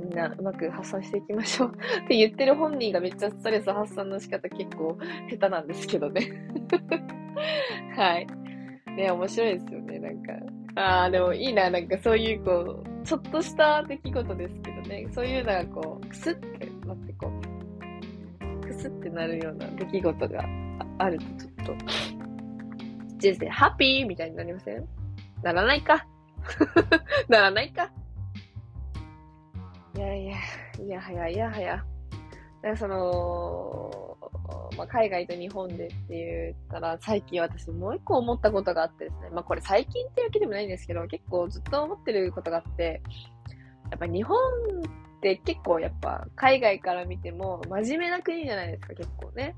[0.00, 1.68] みんなうまく発散していきましょう
[2.04, 4.96] って言ってる本人がめっちゃストレス発散の仕方結構
[5.28, 6.22] 下手なんですけどね
[7.94, 8.26] はい。
[8.96, 10.32] ね、面白いですよね、なんか。
[10.74, 17.39] ああ、でもいいな、なんかそういうこう、ちょっとした出来事ですけどね、そういうのがこう、くすってなってこう、
[18.80, 20.44] スってなるような出来事が
[20.98, 21.84] あるとちょっと、
[23.18, 24.88] 人生ハッピーみたいになりません？
[25.42, 26.06] ならないか。
[27.28, 27.90] ならないか。
[29.96, 30.36] いやいや、
[30.82, 31.84] いやはやいやはや。
[32.62, 34.16] だかその、
[34.76, 39.30] まあ、海外と日本でって言ったら、最近私もう一個思ったことがあってですね。
[39.30, 43.02] まあこれ最近ってわけでもないんですけど、結構ずっと思ってることがあって、
[43.90, 44.36] やっぱ日本
[45.20, 49.54] って結構やっぱ海外から見ても真面目な国じゃないですか、結構ね。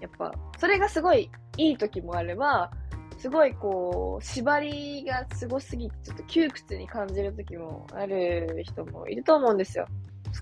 [0.00, 2.70] やっぱ、それがすごいいい時もあれば、
[3.18, 9.86] すごいこう、縛りがすごすぎてちょっと窮屈に感じる時もある人もいると思うんですよ。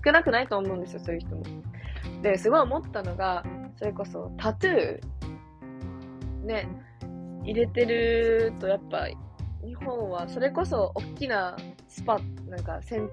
[0.05, 1.43] 少なくないと思うんですよ、そういう人も。
[2.21, 3.43] で、すごい思ったのが、
[3.77, 6.67] それこそタトゥー、ね、
[7.43, 9.07] 入れてるとやっぱ
[9.65, 12.19] 日本はそれこそ大きなスパ、
[12.53, 13.09] なんか銭湯？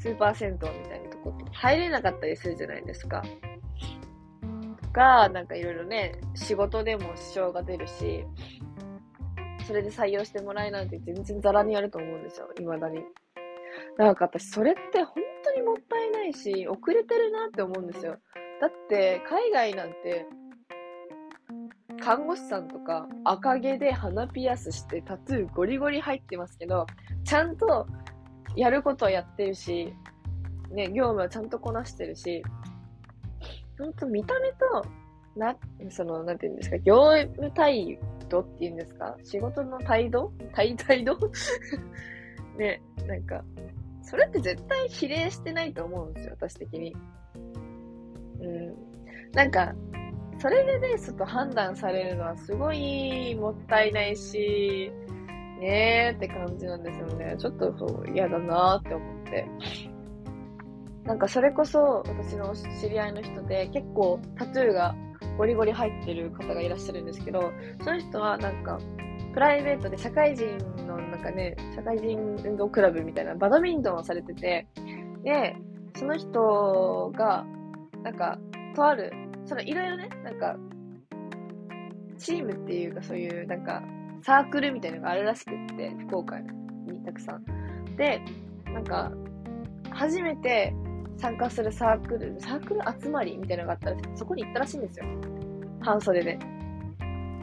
[0.00, 3.22] スーパー銭湯みたいなとこって入れなかったりするじゃないですか。
[4.82, 8.24] とか、なんかいろいろね、仕事でも支障が出るし、
[9.64, 13.04] それで採用してもらえなんて全然ザラにやると思うんですよ、未だに。
[13.96, 18.16] なんか私、それって本当にもったいないし、遅れてるなって思うんですよ。
[18.60, 20.26] だって、海外なんて、
[22.00, 26.86] 看護師さんとか赤毛で鼻ピアスしてタトゥーゴリゴリ入ってますけど、
[27.24, 27.86] ちゃんと
[28.56, 29.92] やることはやってるし、
[30.70, 32.42] ね、業務はちゃんとこなしてるし、
[33.78, 34.86] ほんと見た目と、
[35.36, 35.56] な、
[35.90, 40.32] その、なんていうんですか、業務態度っていうんですか仕事の態度？
[40.54, 41.18] 態態度？
[42.58, 43.42] ね、なんか、
[44.02, 46.94] それって絶対比例してないと思うんですよ、私的に。
[48.40, 48.74] うん。
[49.32, 49.74] なんか、
[50.38, 54.92] それでね、ちょっと判断されるのはすごいもったいないし、
[55.62, 57.36] ねーって感じなんですよね。
[57.38, 59.48] ちょっとそう嫌だなーって思って。
[61.04, 64.94] なんかそれこそ私の知り合いの人で結構タトゥーが
[65.36, 68.78] ゴリゴリ入ってる方がいらっしゃるんですけど、その人はなんか
[69.32, 74.66] プライベートで社会人のなんかね、社会人運動クラブみたいなバドミントンをされてて、
[75.24, 75.56] で、
[75.96, 77.44] その人が
[78.02, 78.38] なんか
[78.74, 79.12] とある
[79.44, 80.56] そのいろいろね、なんか、
[82.18, 83.82] チームっていうかそういうなんか、
[84.22, 86.48] サークルみたいなのがあるらしくって、福岡に
[87.04, 87.44] たくさん。
[87.96, 88.22] で、
[88.72, 89.12] なんか、
[89.90, 90.74] 初めて
[91.18, 95.06] 参加するサークル、サークル集まりみたいなのがあったら、そこに行ったらしいんですよ。
[95.80, 96.38] 半袖で。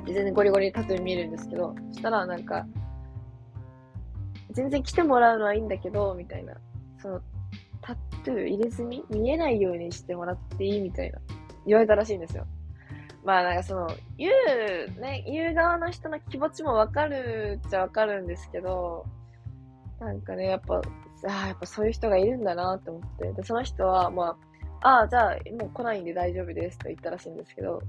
[0.06, 2.66] で全然ゴリゴリタトゥー見えるんですけど、そしたらなんか、
[4.52, 6.56] 全然来てもらうのはいいんだけど、みたいな。
[7.02, 7.22] その、
[7.82, 11.20] タトゥー入れ墨見えないようにしてもらっていいみたいな。
[11.66, 12.48] 言われたらしいんですよ。
[13.24, 14.30] まあなんかその、言
[14.98, 19.06] う、ね、言う側の人の気持ちもわかるっちゃわかるんですけど、
[20.00, 23.34] なんかね、やっぱ、ああ、やっぱそういう人がいるんだなって思って。
[23.34, 24.38] で、その人は、ま
[24.82, 27.82] あ、ああ、じゃあ、もう来ないんで大丈夫ですと言ったらしいんですけど、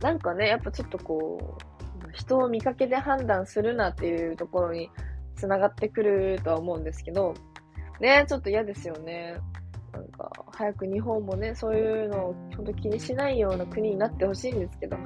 [0.00, 4.90] なんかね、やっぱちょっとこう、人を見かけで判断するなっていうところに
[5.36, 7.34] 繋がってくるとは思うんですけど、
[8.00, 9.36] ね、ちょっと嫌ですよね。
[9.92, 10.30] なんか、
[10.62, 14.96] 早く日本もね、そういうのを本当気にしないような国になってほしいんですけど、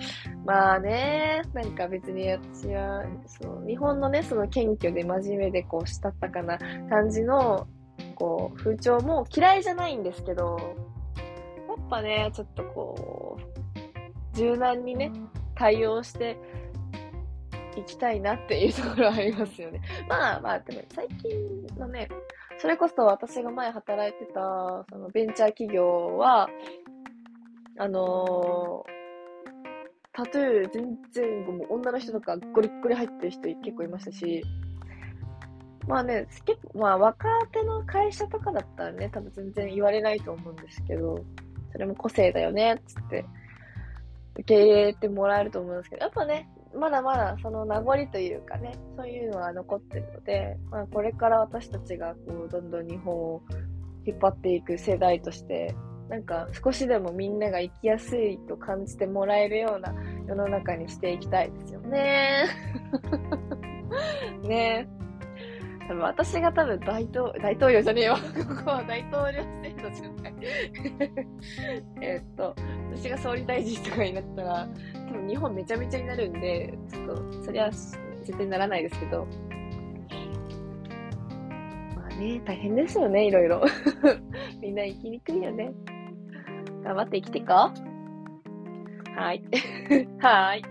[0.45, 6.59] まあね、なんか別に私は、その日本のね、その謙虚で真面目でこう、したったかな
[6.91, 7.67] 感じの、
[8.17, 10.59] こう、風潮も嫌いじゃないんですけど、
[11.69, 15.11] やっぱね、ちょっとこう、柔軟にね、
[15.55, 16.37] 対応して
[17.79, 19.81] いきたいなっていうところありますよね。
[20.07, 22.09] まあまあ、でも最近のね、
[22.59, 26.49] それこそ私が前働いてた、そのベンチャー企業は、
[27.79, 28.97] あのー、
[30.13, 34.43] タトゥー全然もう女の人とかゴリッゴリ入ってる人結構いましたし、
[35.87, 41.23] まあね、結構、まあ若手の会社とかだったらね、多分全然言われないと思うんですけど、
[41.73, 43.25] それも個性だよね、つって、
[44.35, 53.43] 受け入れてもらえると思うんですけど、やっぱね、まだまだその名残というかね、そういうのは残ってるので、まあ、これから私たちがこうどんどん日本を
[54.07, 55.75] 引っ張っていく世代として、
[56.09, 59.93] なんか少しでもみんなが生きやすいと感じてもらえるような
[60.29, 62.47] 世の中にしていきたいですよね。
[64.47, 64.89] ね
[65.89, 68.17] 多分私が多分大統大統領じゃねえわ。
[68.49, 70.26] ここは大統領制度じゃない。
[72.01, 72.55] えっと、
[72.95, 74.69] 私が総理大臣とかになったら、
[75.09, 79.27] 多分日本めちゃめちゃになるんで、ちょっと、そりゃ絶対ならないですけど。
[81.97, 83.65] まあね、大変ですよね、いろいろ。
[84.61, 85.73] みんな生きにくいよね。
[86.83, 89.19] 頑張って生きていこう。
[89.19, 89.43] はい。
[90.21, 90.63] はい。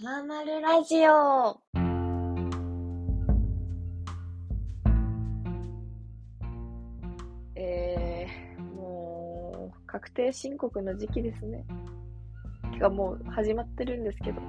[0.00, 1.87] たまるラジオ。
[9.88, 11.64] 確定申告の時期ですね。
[12.78, 14.40] てかもう始まってるんですけど。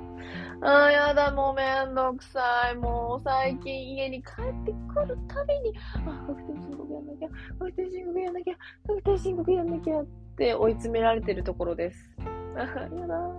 [0.62, 2.76] ああ、やだ、もうめんどくさい。
[2.76, 5.74] もう最近家に帰ってくるたびに、
[6.06, 8.56] あ、確定申告やんなきゃ、確定申告やんなきゃ、
[8.88, 10.06] 確定申告やんなきゃっ
[10.38, 12.08] て追い詰められてるところです。
[12.56, 12.68] あや
[13.08, 13.32] だ。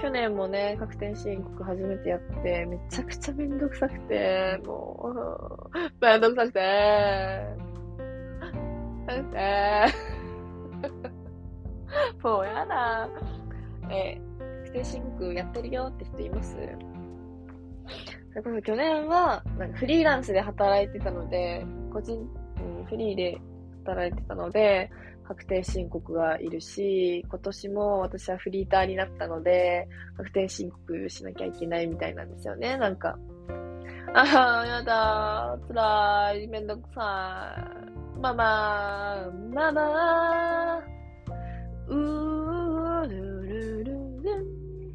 [0.00, 6.60] 去年もね、確定申告初めてやって、めちゃくちゃめんどくさくて、もう、 めんどくさくて、
[9.06, 10.13] めんどくさくて、
[12.22, 13.08] もうやだ。
[13.90, 16.56] えー、確定申告やってるよって人います？
[18.30, 22.18] それこそ去年は、なんかフリーランスで働いてたので、個人、
[22.78, 23.38] うん、フリーで
[23.84, 24.90] 働いてたので、
[25.26, 33.18] 確定申告がいるし、今年も私はフリーターになったので、確定申告しなきゃいけないみたいなんですよね、なんか。
[34.14, 37.56] ああ、やだ、辛い、めんどくさ
[38.00, 38.03] い。
[38.20, 40.78] ママ、ママ、
[41.88, 43.94] うーるるる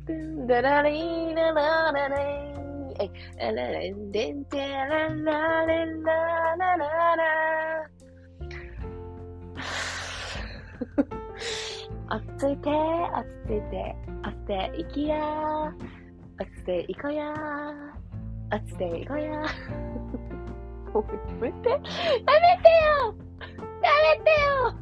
[0.06, 3.10] るん、だらりららららえ、
[3.40, 6.14] あららんでんてらられら
[6.58, 7.90] ららら
[12.10, 12.70] 暑いて、
[13.14, 15.72] 暑いて、暑ていきや、
[16.40, 17.34] 暑ていこや、
[18.50, 19.44] 暑ていこや。
[20.94, 23.16] もうやめてやめてよ
[23.82, 24.76] やめてよ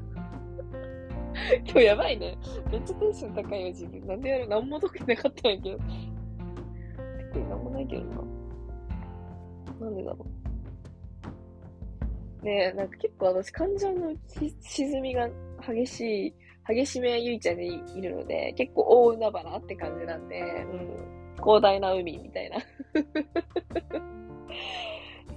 [1.65, 2.37] 今日やばいね。
[2.71, 4.05] めっちゃテンション高いよ、自分。
[4.05, 4.47] なんでやる？
[4.49, 5.77] 何も解けなかったんやけど。
[5.77, 8.15] 特に何もないけどな。
[9.79, 10.25] なんでだろ
[12.41, 12.45] う。
[12.45, 15.29] ねえ、なんか結構私、感情の沈みが
[15.65, 16.33] 激しい、
[16.67, 20.43] 激しめゆいちゃんでいるので、結構大海原って感じなんで、う
[20.75, 22.57] ん、広大な海みたいな。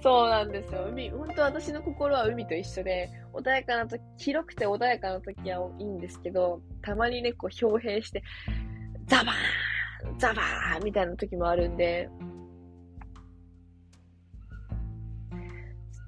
[0.01, 0.87] そうなんですよ。
[0.89, 8.23] 海、本当私の心は海と一緒で、穏やかな時、広くて穏やかな時はいいんですけど、たまにね、こう、表変して、
[9.05, 9.35] ザバー
[10.15, 12.09] ンザバーンみたいな時もあるんで、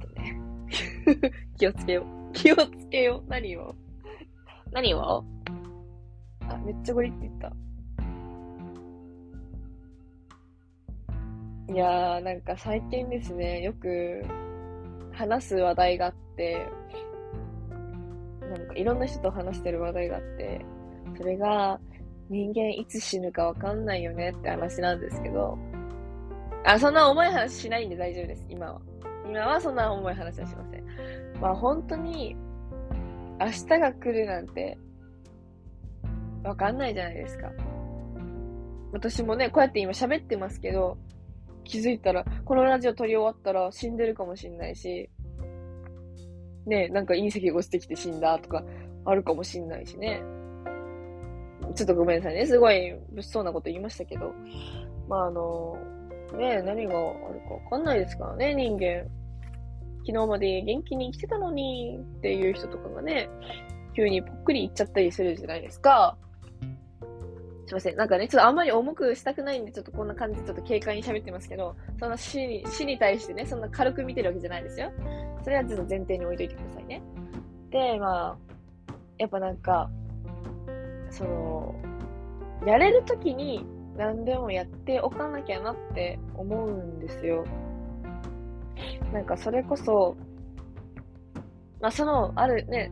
[0.01, 0.39] ちょっとね、
[1.59, 2.33] 気をつけよう。
[2.33, 3.29] 気をつけよう。
[3.29, 3.75] 何を？
[4.71, 5.23] 何を？
[6.49, 7.51] あ、めっちゃゴリって言った。
[11.73, 14.23] いやー、なんか最近ですね、よく
[15.11, 16.67] 話す話題があって、
[18.41, 20.63] なんかいろんな人と話してる話題があって、
[21.17, 21.79] それが
[22.29, 25.57] 人間いつ死ぬかわかんないよねって話なんですけど、
[26.63, 28.81] あ、そんな重い話しないんで大丈夫です、今は。
[29.27, 30.85] 今はそんな重い話はしません。
[31.41, 32.35] まあ本当に、
[33.39, 34.77] 明日が来るなんて、
[36.43, 37.51] わかんないじゃないですか。
[38.91, 40.99] 私もね、こうやって今喋ってますけど、
[41.63, 45.09] 気づいたら、このラジオ撮り終わったら死んでるかもしんないし、
[46.65, 48.63] ね、なんか隕石が落ちてきて死んだとか
[49.05, 50.21] あるかもしんないしね。
[51.75, 52.45] ちょっとごめんなさいね。
[52.45, 54.33] すごい物騒なこと言いましたけど。
[55.07, 55.77] まああの、
[56.37, 59.05] ね、何があるかわかんないですからね、人間。
[60.05, 63.29] 昨日まで元気に生きてたのにっていう人とかがね、
[63.95, 66.17] 急にぽっくりいっちゃったりするじゃないですか。
[67.79, 67.95] すいません。
[67.97, 74.91] なんかね、ちょっとあんまり重くしたくないんで、ちょっとこんな感じでちょっと軽快に喋ってますけど、その死に、死に対してね、そんな軽く見てるわけじゃないですよ。
[75.43, 77.01] それはちょっと前提に置いといてくださいね。
[77.69, 79.89] で、まあ、やっぱなんか、
[81.09, 81.75] その、
[82.65, 83.65] やれるときに
[83.97, 87.45] 何でもやっておかなきゃなって思うんですよ。
[89.11, 90.15] なんかそれこそ、
[91.81, 92.89] まあその、あるね、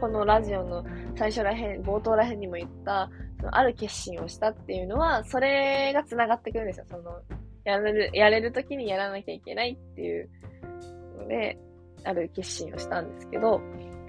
[0.00, 0.84] このラジオの
[1.16, 3.10] 最初らへん、冒頭らへんにも言った、
[3.50, 6.86] ある決心をしたっていうのは、それが繋がってくるんですよ。
[6.88, 7.20] その、
[7.64, 10.30] やれる、やれる時にやらなきゃいけないっていう
[11.18, 11.58] ので、
[12.04, 13.60] ある決心をしたんですけど、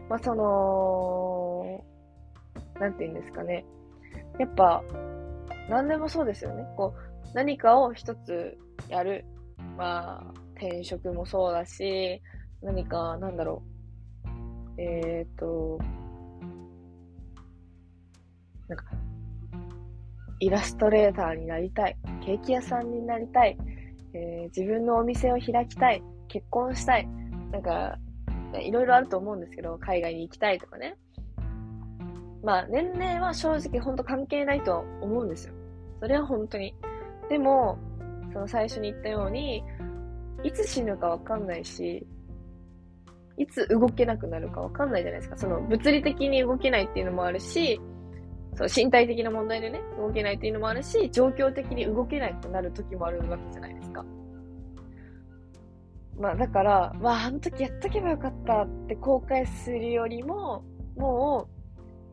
[0.09, 1.83] まあその、
[2.79, 3.65] なんて言うんですかね。
[4.39, 4.83] やっぱ、
[5.69, 6.65] 何でもそうですよね。
[6.75, 8.57] こう、何かを一つ
[8.89, 9.25] やる。
[9.77, 12.21] まあ、転職もそうだし、
[12.61, 13.63] 何か、なんだろ
[14.77, 14.81] う。
[14.81, 15.79] えっ、ー、と、
[18.67, 18.85] なんか、
[20.43, 21.95] イラストレーターになりたい。
[22.25, 23.57] ケーキ屋さんになりたい。
[24.13, 26.03] えー、自分のお店を開きたい。
[26.27, 27.07] 結婚したい。
[27.53, 27.97] なんか、
[28.59, 30.97] いろいろあると思うんですけど、海外に行きたいとかね。
[32.43, 35.53] まあ、年齢は正直本当関係ないとは思うんですよ。
[36.01, 36.75] それは本当に。
[37.29, 37.77] でも、
[38.33, 39.63] その最初に言ったように、
[40.43, 42.05] いつ死ぬかわかんないし、
[43.37, 45.37] いつ動けなくなるかわかんないじゃないですか。
[45.37, 47.79] その物理的に動けないっていうのもあるし、
[48.55, 54.05] そう身体的な問題でね、動けないっていうのもあるし、状況的に動けないとなる時もあるわけじゃないですか。
[56.17, 60.63] まあだから、まああの時やっとけばよかったって後悔するよりも、
[60.95, 61.47] も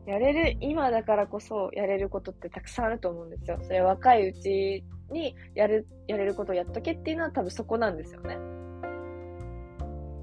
[0.07, 3.59] う、やれる、今だからこそやれることってたくさんあると思うんですよ。
[3.61, 8.37] それ若いうちにやる、やれることをやっとけっていうのは多分そこなんですよね。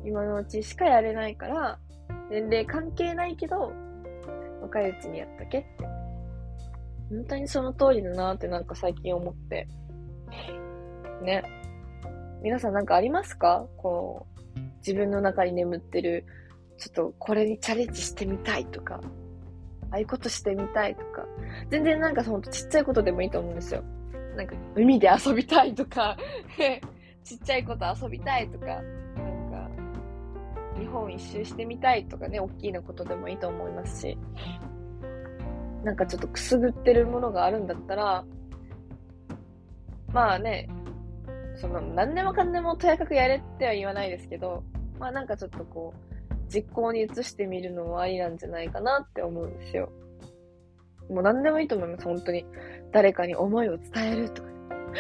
[0.04, 1.78] 今のうちしかやれないから、
[2.30, 3.72] 年齢関係ないけど、
[4.62, 6.07] 若いうちにやっとけって。
[7.10, 9.68] 本当にその通りだなってなんか最近思って。
[11.22, 11.42] ね。
[12.42, 13.66] 皆さんなんかありますか？
[13.76, 16.24] こう、自分の中に眠ってる、
[16.78, 19.00] ちょっとこれにチャレンジしてみたいとか、
[19.90, 21.26] ああいうことしてみたいとか、
[21.70, 23.82] 全然なんかほんとちっちゃいことでもいいと思うんですよ。
[24.36, 26.16] なんか海で遊びたいとか
[27.24, 29.70] ちっちゃいこと遊びたいとか、なんか
[30.78, 34.18] 日本一周してみたいとかね、大きいなことでもいいと思いますし、
[35.88, 38.22] なんかちょっとくすぐってるものがあるんだったら、
[40.12, 40.68] まあね、
[41.56, 44.62] その、何でもかんでもとやかくやれっては言わないですけど、
[44.98, 45.94] まあなんかちょっとこ
[46.30, 49.90] う、実行に移してみるのもありなんじゃないかなって思うんですよ。
[51.08, 52.44] もう何でもいいと思います、本当に。
[52.92, 54.48] 誰かに思いを伝えるとか。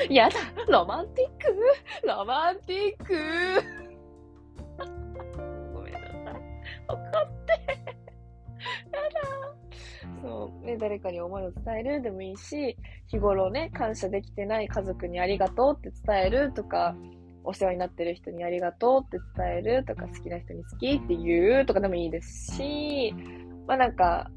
[0.08, 0.36] やだ
[0.72, 2.06] ロマンティック？
[2.06, 3.14] ロマンティック？
[10.62, 12.76] ね、誰かに思いを伝えるでもいいし、
[13.06, 16.94] 日頃ね、感謝できてない家族にありがとうって伝えるとか、
[17.44, 23.14] お世話になってる人にありがとうって伝えるとか、好きな人に好きって言うとかでもいいですし、
[23.66, 24.30] まあなんか、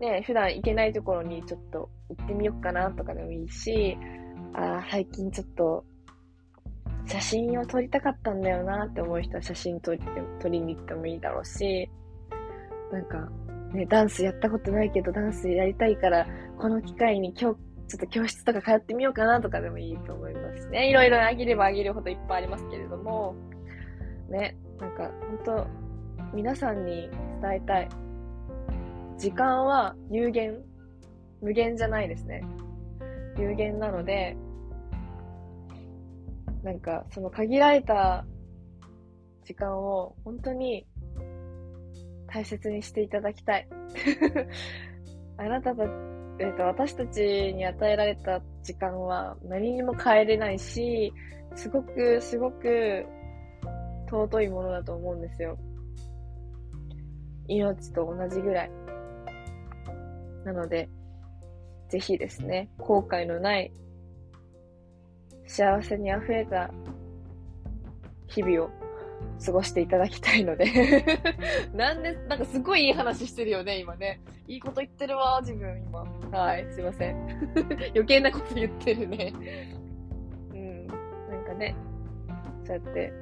[0.00, 3.96] ね、普段行けないところにちょっと行ってみようかなとかでもいいし、
[4.54, 5.84] ああ、最近ちょっと、
[7.06, 10.00] 写真を撮りたかったんだよなって思う人は写真撮り
[10.40, 11.88] 撮りに行ってもいいだろうし、
[12.92, 13.30] なんか、
[13.72, 16.26] ね、ダンスやったことないけど、ダンスやりたいから、
[16.58, 17.58] この機会に今日、
[17.88, 20.88] ちょっと教室とか通ってみようかなとかでもいいと思いますね。
[20.88, 23.34] いろいろあげればあげるほどいっぱいありますけれども、
[24.28, 25.66] ね、なんか、本当
[26.34, 27.10] 皆さんに
[27.42, 27.88] 伝えたい。
[29.18, 30.58] 時間は有限。
[31.40, 32.42] 無限じゃないですね。
[33.36, 34.36] 有限なので、
[36.62, 38.24] なんか、その限られた
[39.44, 40.86] 時間を本当に
[42.32, 43.68] 大切にしていただきたい。
[45.36, 47.20] あなたた、えっ、ー、と、私たち
[47.54, 51.12] に与えられた時間は何にも変えれないし、
[51.54, 53.04] すごく、すごく
[54.10, 55.58] 尊いものだと思うんですよ。
[57.48, 58.70] 命と同じぐらい。
[60.44, 60.88] なので、
[61.88, 63.70] ぜひですね、後悔のない
[65.46, 66.72] 幸せに溢れた
[68.26, 68.81] 日々を
[69.44, 70.66] 過ごしていただきたいので
[71.74, 74.20] なんで、なんかすごいいい話してるよね、今ね。
[74.46, 76.04] いいこと言ってるわ、自分今。
[76.30, 77.16] はい、すいません。
[77.94, 79.32] 余計なこと言ってるね。
[80.52, 80.94] うん、な
[81.40, 81.74] んかね、
[82.64, 83.12] そうやって、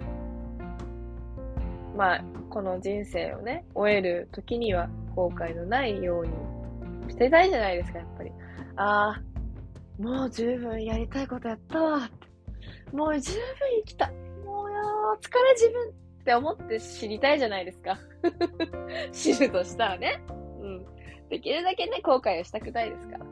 [1.96, 6.32] まあ、この人生をね、終える時には後悔のないように
[7.10, 8.32] してたいじゃないですか、やっぱり。
[8.76, 12.10] ああ、もう十分やりたいことやったわ。
[12.92, 13.40] もう十分
[13.84, 14.10] 生きた。
[15.10, 15.92] もうよ疲れ自分っ
[16.24, 17.98] て思って知りたいじゃないですか。
[19.10, 20.22] 知るとしたらね。
[20.60, 20.86] うん。
[21.28, 23.26] できるだけね、後悔をしたくないですから。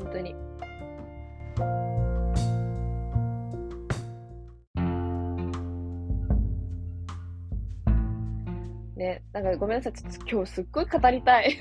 [0.00, 0.34] 本当に。
[8.96, 9.92] ね、なんかごめんなさい。
[9.92, 11.58] ちょっと今日すっごい語りたい。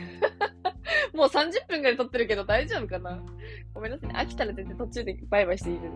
[1.14, 3.22] もう30分ぐらい撮ってるけど大丈夫かな
[3.74, 4.16] ごめんなさいね。
[4.18, 5.94] 飽きたら全然途中でバイバイしていいです、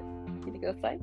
[0.50, 1.00] 聞いてください。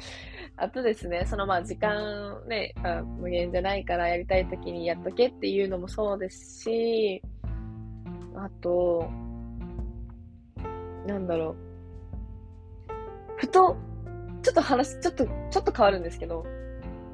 [0.56, 7.22] あとですね、そのまあ時間ね、あ無限じゃないからやりたい時にやっとけっていうのもそうですし、
[8.36, 9.08] あと、
[11.06, 11.56] なんだろう。
[13.36, 13.76] ふと、
[14.42, 16.44] ちょっと話、ちょっと、ちょっと変わるんですけど、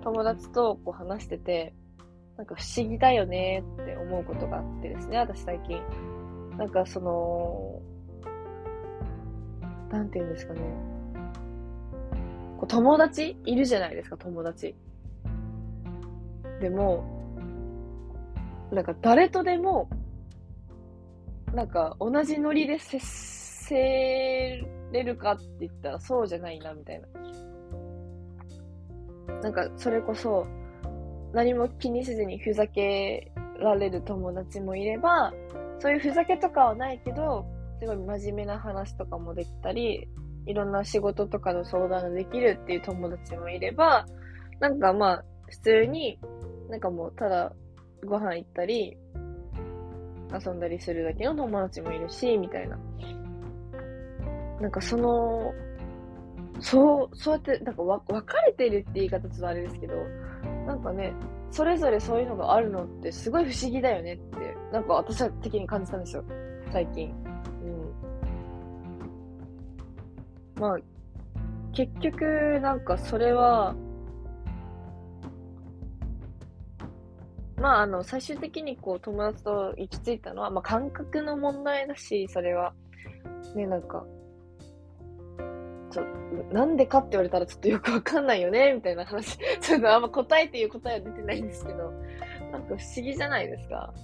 [0.02, 1.74] 友達とこう話してて、
[2.36, 5.82] なんか不思議だよねって思うことがあってですね、私最近。
[6.56, 7.80] なんかその、
[9.90, 10.89] なんて言うんですかね。
[12.66, 13.36] 友達？
[13.44, 14.74] いるじゃないですか、友達。
[16.60, 17.04] でも、
[18.70, 19.88] なんか誰とでも、
[21.54, 27.08] なんか同じノリで接せれるかって言ったらそうじゃないな、みたいな。
[29.42, 30.46] なんかそれこそ、
[31.32, 35.32] 何も気にせずにふざけられる友達もいれば、
[35.78, 37.46] そういうふざけとかはないけど、
[37.80, 40.08] すごい真面目な話とかもできたり、
[40.46, 44.06] いろんな仕事とかの相談ができるっていう友達もいれば、
[44.58, 46.18] なんかまあ、普通に、
[46.68, 47.52] なんかもうただ
[48.04, 48.96] ご飯行ったり、
[50.32, 52.78] 遊んだりするだけの友達もいるし、みたいな。
[54.60, 55.52] なんかその、
[56.60, 59.94] そう、そうやって、なんか分かれてるって言い方ちょっとあれですけど、
[60.66, 61.12] なんかね、
[61.50, 66.24] それぞれそういうのがあるのってすごい不思議だよねって、なんか私は的に感じたんですよ。
[66.70, 67.12] 最近。
[70.60, 70.78] まあ、
[71.72, 73.74] 結局、なんかそれは、
[77.56, 82.74] まあ、あの、最終的にこう、友達と行き着いたのは、まあ、感覚の問題だし、それは。
[83.54, 84.04] ね、なんか、
[85.90, 86.04] ちょ、
[86.52, 89.38] なんでかって言われたらちょっとよくわかんないよね、みたいな話。
[89.60, 91.90] ちょっとあんま答えっていう答えは出てないんですけど、
[92.52, 93.94] なんか不思議じゃないですか。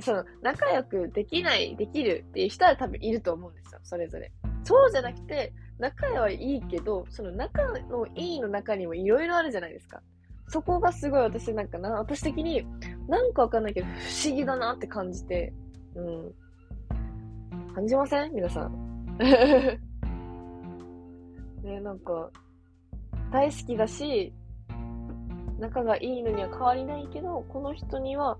[0.00, 4.30] その、仲良くできない、できるっていう人は多分いると思うんですよ、それぞれ。
[4.64, 10.00] そうじゃなくて、仲はいいけど、その仲のいいの中にもいろいろあるじゃないですか。
[10.48, 12.66] そこがすごい私なんかな、私的に
[13.08, 13.90] なんかわかんないけど不
[14.26, 15.52] 思議だなって感じて、
[15.94, 16.34] うん。
[17.74, 18.34] 感じません？
[18.34, 19.16] 皆さん。
[21.62, 22.30] ね、なんか、
[23.32, 24.32] 大好きだし、
[25.58, 28.38] 仲がいいのには変わりないけど、この人には、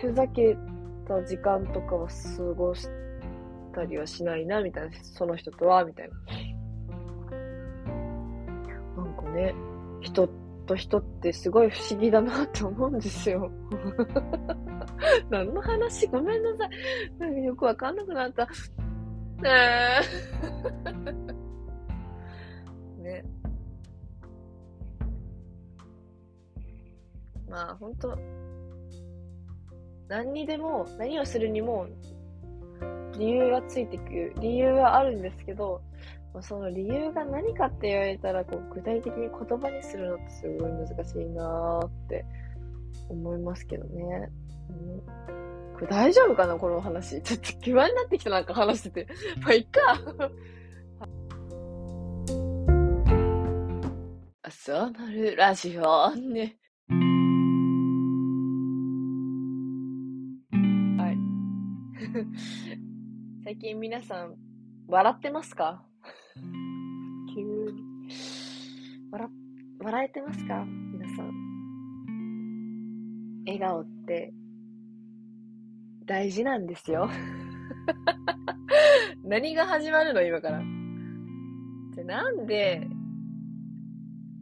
[0.00, 0.56] ふざけ
[1.06, 2.92] た時間とかは過ごして
[3.74, 6.14] たりはしないな、みたいな、その人とは、みたいな。
[9.02, 9.54] なんかね、
[10.00, 10.28] 人
[10.66, 13.50] と人ってすごい不思議だなって思うんですよ。
[15.30, 16.06] 何の話？
[16.06, 16.70] ごめんなさい。
[17.18, 18.48] なんかよくわかんなくなった。
[19.44, 21.34] えー
[23.02, 23.24] ね。
[27.48, 28.18] まあ、本当
[30.08, 31.86] 何にでも、何をするにも、
[33.18, 34.34] 理由がついてくる。
[34.40, 35.82] 理由はあるんですけど、
[36.40, 42.24] その理由が何かって言われたら、こう、具体的に言葉にするのってすごい難しいなーって
[43.08, 44.28] 思いますけどね。
[44.68, 47.22] うん、これ大丈夫かなこの話。
[47.22, 49.08] ちょっと不安になってきたなんか話してて。
[49.42, 49.80] まあ、いっか
[54.42, 54.50] あ。
[54.50, 56.56] そうなるラジオね。
[63.54, 64.34] 最近皆さん、
[64.88, 65.84] 笑ってますか？
[67.32, 67.40] 急
[67.70, 67.84] に。
[69.12, 69.28] 笑、
[69.78, 70.64] 笑えてますか？
[70.92, 71.30] 皆さん。
[73.46, 74.34] 笑顔って
[76.04, 77.08] 大事なんですよ。
[79.22, 80.60] 何が始まるの今から？
[81.94, 82.88] じゃ、なんで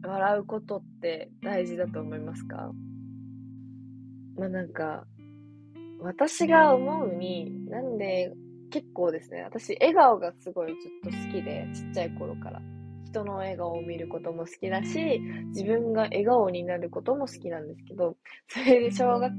[0.03, 2.71] 笑うことって大事だと思いますか？
[4.37, 5.05] まあなんか、
[5.99, 8.33] 私が思うに、なんで
[8.73, 12.59] 結構ですね、私笑顔がすごいずっと好きで、ちっちゃい頃から。
[13.05, 15.19] 人の笑顔を見ることも好きだし、
[15.49, 18.17] 自分が笑顔になることも好きなんですけど、
[18.47, 19.31] それで小学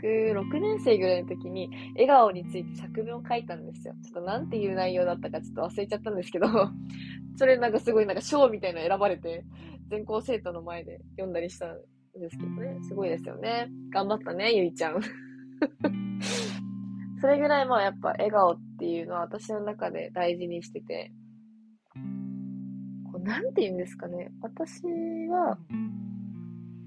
[0.00, 3.94] 6年生ぐらいの時に笑顔について作文を書いたんですよ。
[4.04, 6.46] ちょっとなんていう内容だったかちょっと忘れちゃったんですけど、
[7.36, 9.44] それなんかすごいなんか賞みたいなの選ばれて、
[9.88, 11.80] 全校生徒の前で読んだりしたん
[12.20, 12.78] ですけどね。
[12.82, 13.68] すごいですよね。
[13.90, 15.00] 頑張ったね、ゆいちゃん。
[17.24, 21.10] それぐらいまあやっぱ笑顔っていうのは私の中で大事にしてて、
[23.10, 24.30] こうなんて言うんですかね。
[24.42, 24.82] 私
[25.30, 25.56] は、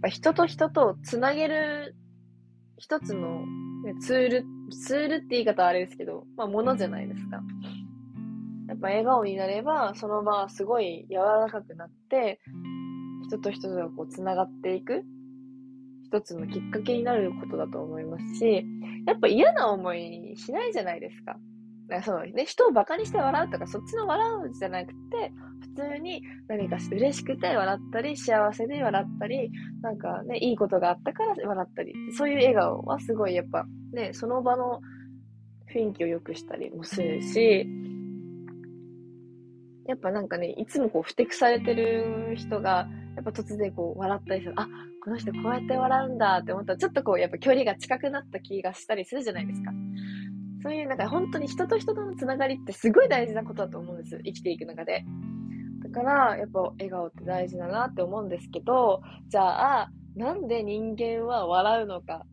[0.08, 1.96] 人と人とつなげる
[2.78, 3.40] 一つの、
[3.84, 7.42] ね、ツール、ツールって言い方はあれですけど、まあ、ものじゃないですか。
[8.68, 12.40] やっぱ笑顔になれば、その場はすごい柔らかくなって、
[13.28, 15.02] 人と人とがこう繋がっていく、
[16.08, 18.66] 一つのきっかけになることだと思いますし、
[19.06, 21.38] やっぱ嫌な思いしないじゃないですか。
[21.88, 25.32] かそのね、人を馬鹿にして笑うとか、そっちの笑うんじゃなくて、
[25.76, 29.50] 普通に何か嬉しくて笑ったり、幸せで笑ったり、
[29.82, 34.80] なんかね、いいことがあったから笑ったり、そういう笑顔はすごいやっぱね、その場の
[35.74, 37.68] 雰囲気を良くしたりもするし、
[39.88, 42.88] やっぱなんかね、いつもこう、ふてくされてる人が、
[43.18, 44.54] やっぱ突然こう、笑ったりする。
[44.58, 44.68] あ、
[45.04, 49.72] この人こうやって笑うんだって思ったら、ちょっとこう、やっぱ距離が近くなった気がしたりするじゃないですか。
[50.62, 54.20] そういうなんか本当に人と人とのつながりってすごい大事なことだと思うんです。
[54.24, 55.04] 生きていく中で。
[55.84, 62.24] だから、やっぱ笑顔って大事だなって思うんですけど、じゃあ、なんで人間は笑うのか。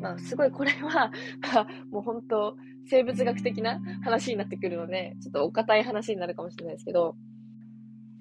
[0.00, 1.10] まあ、すごいこれは、
[1.90, 2.54] もう本当、
[2.86, 7.16] 生物学的な話になってくるので、ちょっとお堅い話になるかもしれないですけど、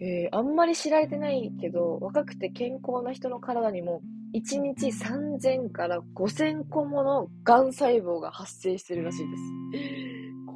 [0.05, 4.01] えー、あんまり知られてないけど、若くて健康な人の体にも
[4.35, 9.43] 1日3000から5000個もの癌細胞が発生してるらしいです。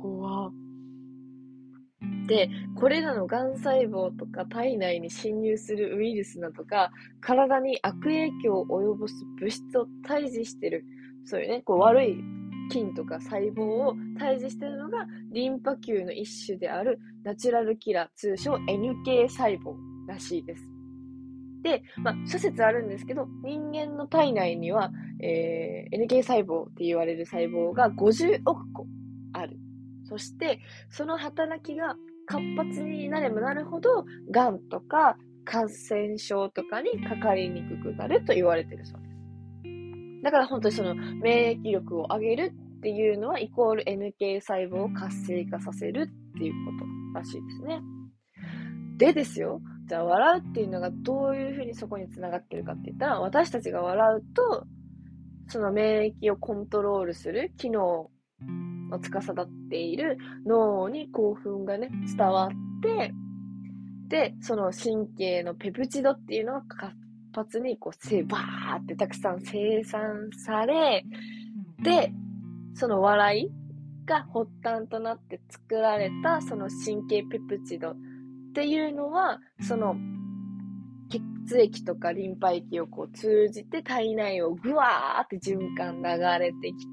[0.02, 0.52] 怖
[2.28, 6.92] で、これらの癌細胞とか体内に侵入するウイルスなどが
[7.22, 10.84] 体に悪影響を及ぼす物質を退治してる。
[11.24, 12.18] そういうね、こう悪い
[12.70, 19.76] 菌とか細胞を退治しているのがリンパ球の一種であるナチュラルキラー、通称 NK 細胞
[20.08, 20.64] らしいです。
[21.64, 24.92] で、まあ、諸説あるんですけど、人間の体内には、
[25.22, 28.88] えー、NK 細胞って言われる細胞が50億個
[29.34, 29.58] ある。
[30.06, 30.60] そして、
[30.90, 39.07] その働きが活発になればなるほど、癌とか感染症とかにかかりにくくなると言われてるそうです。
[40.24, 46.72] だから本当にその免疫力を上げるっていうのはイコール NK 細胞を活性化させるっていうこ
[47.14, 47.82] とらしいですね。
[48.98, 54.66] でですよ、じゃあ笑うっていうのがどういうふうにそこにつながってるかって言ったら、私たちが笑うと、
[55.48, 58.10] その免疫をコントロールする機能
[58.90, 62.50] の司っている脳に興奮がね、伝わっ
[62.82, 63.14] て、
[64.08, 66.94] で、その神経のペプチドっていうのが活
[67.38, 71.06] 発にこう、せばーってたくさん生産され、
[71.84, 72.12] で、
[72.74, 73.52] その笑い
[74.06, 77.96] が発端となって作られたその神経ペプチドっ
[78.54, 79.96] ていうのは、その、
[81.48, 86.86] 血液とかリンパ液をこう通じて体内をぐわーって循環流れてき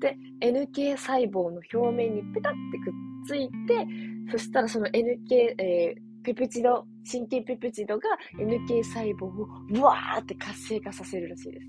[0.00, 2.94] て、で、NK 細胞の表面にペタってくっ
[3.26, 3.86] ついて、
[4.32, 11.66] そしたらその NK、えー、ペプチド、神経ペプチドが NK 細胞をうわーって活性化させるらしいです。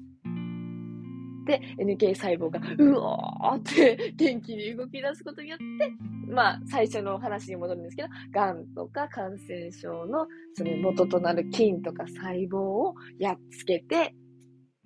[1.46, 5.94] で、NK 細胞が、うおーって元気に動き出すことによって、
[6.28, 14.16] まあ、最初の話に戻るんですけど、癌とか感染症のその元となる菌とか細胞をやっつけて、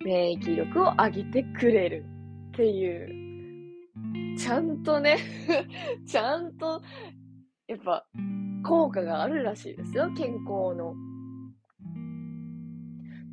[0.04, 2.04] 免疫力を上げてくれる
[2.48, 5.16] っていう、ちゃんとね
[6.06, 6.82] ちゃんと、
[7.72, 8.04] やっぱ、
[8.64, 10.94] 効果があるらしいですよ、健康の。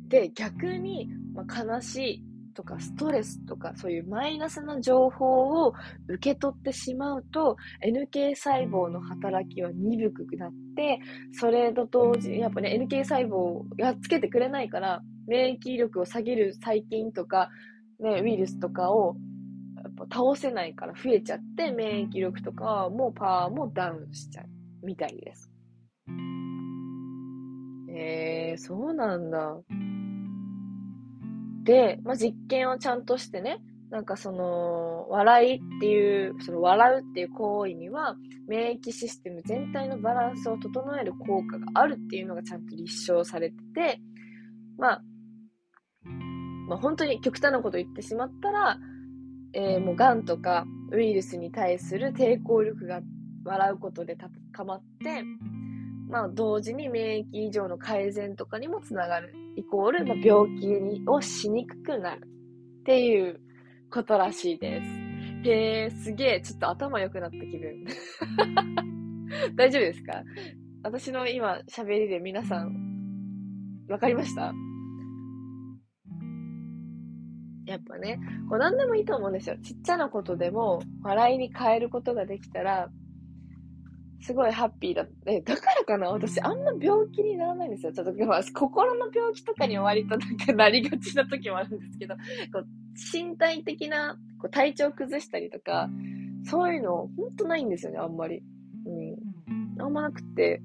[0.08, 2.24] で、逆に、まあ、悲しい
[2.54, 5.72] とかストレスとかそういうマイナスな情報を
[6.08, 10.98] 受け取ってしまうと NK 細胞の働きは鈍くなって
[11.32, 17.50] それと同時にやっぱね NK 細胞をやっつけてくれないから免疫力を下げる細菌とか、
[18.00, 19.16] ね、ウイルスとかを
[19.88, 25.50] っぱ倒せないから増えちゃって免疫力とかもパワーもダウンしちゃうみたいです。
[27.92, 29.58] えー、そうなんだ。
[31.64, 33.58] で、まあ、実験をちゃんとしてね、
[33.90, 38.16] なんかその、笑いっていう、その笑うっていう行為には、
[38.48, 44.00] 免疫システム全体のバランスを整える効果があるっていうのがちゃんと立証されてて、
[44.78, 45.02] まあ、
[46.68, 48.78] まあ、本当に極端なこと言ってしまったら、
[49.52, 53.00] えー、もう癌とかウイルスに対する抵抗力が
[53.44, 55.22] 笑うことで高まって、
[56.08, 59.32] まあ、同時に免疫異常の改善とかにもつながる。
[59.56, 62.22] イコール、まあ、病気にをしにくくなる。
[62.80, 63.40] っていう
[63.90, 65.48] ことらしいです。
[65.48, 67.84] へえ、すげえ、ちょっと頭良くなった気分。
[69.56, 70.22] 大丈夫ですか？
[70.82, 72.74] 私の今喋りで皆さん、
[73.88, 74.52] わかりました？
[77.70, 78.18] やっぱね、
[78.48, 79.56] こう何でもいいと思うんですよ。
[79.62, 82.90] ちっちゃなことでも笑いに変えることができたら、
[84.22, 86.10] すごいハッピーだって、だからかな？
[86.10, 87.92] 私あんま病気にならないんですよ。
[87.92, 88.12] ちょっと、
[88.52, 92.16] 心の病気とかに割となんかなりがちな時もあるんですけど、
[92.52, 92.66] こう
[93.12, 95.88] 身体的なこう体調崩したりとか、
[96.44, 98.42] そういうのほんとないんですよね、あんまり。
[98.84, 99.80] うん。
[99.80, 100.60] あんまなくて。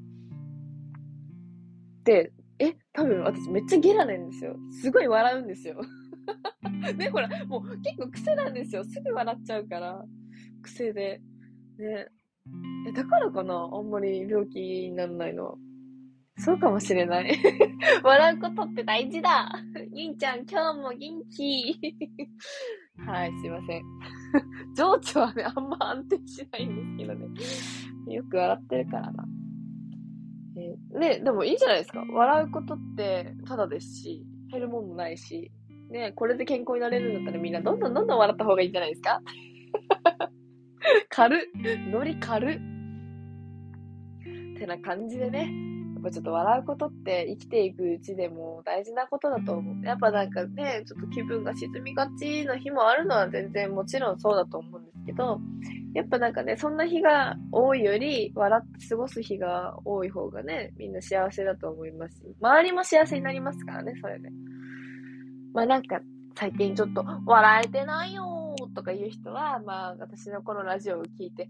[2.04, 4.56] で、え、多分私めっちゃゲラなんですよ。
[4.82, 5.80] すごい笑うんですよ。
[6.98, 8.84] ね、ほら、もう結構癖なんですよ。
[8.84, 10.06] すぐ笑っちゃうから。
[10.62, 11.22] 癖で。
[11.78, 12.08] ね。
[12.88, 13.70] え、だからかな？
[13.72, 15.56] あんまり病気にならないのは。
[16.38, 17.38] そうかもしれない。
[18.04, 19.52] 笑うことって大事だ
[19.94, 21.00] ゆいちゃん、今日も元
[21.30, 21.80] 気
[23.08, 23.84] はい、すいません。
[24.76, 28.16] 情緒はね、あんま安定しないんですけどね。
[28.16, 29.26] よく笑ってるからな。
[30.58, 32.04] えー、ね、でもいいじゃないですか。
[32.10, 35.52] 笑うことってただですし、減るもんもないし、
[35.90, 39.22] ね、これで健康になれるんだったらみんなどんどんどんどん笑った方がいいんじゃないですか？
[41.10, 41.40] 軽っ。
[41.92, 42.56] ノリ軽っ。
[42.56, 42.60] っ
[44.58, 45.52] てな感じでね、
[45.96, 49.86] やっぱちょっと笑うことって生きていくうちでも大事なことだと思う。
[49.86, 55.40] やっぱなんかね、ちょっと気分が沈みがちな日もあるのは全然もちろんそうだと思うんですけど、
[55.94, 62.18] やっぱなんかね、そんな日が多いより笑って過ごす日が多い方がね、みんな幸せだと思います。
[62.18, 64.30] し、周りも幸せになりますからね、それで。
[65.56, 66.02] まあなんか、
[66.38, 71.50] 最近ちょっと笑えてないよとか言う人は、まあ私のこのラジオを聞いて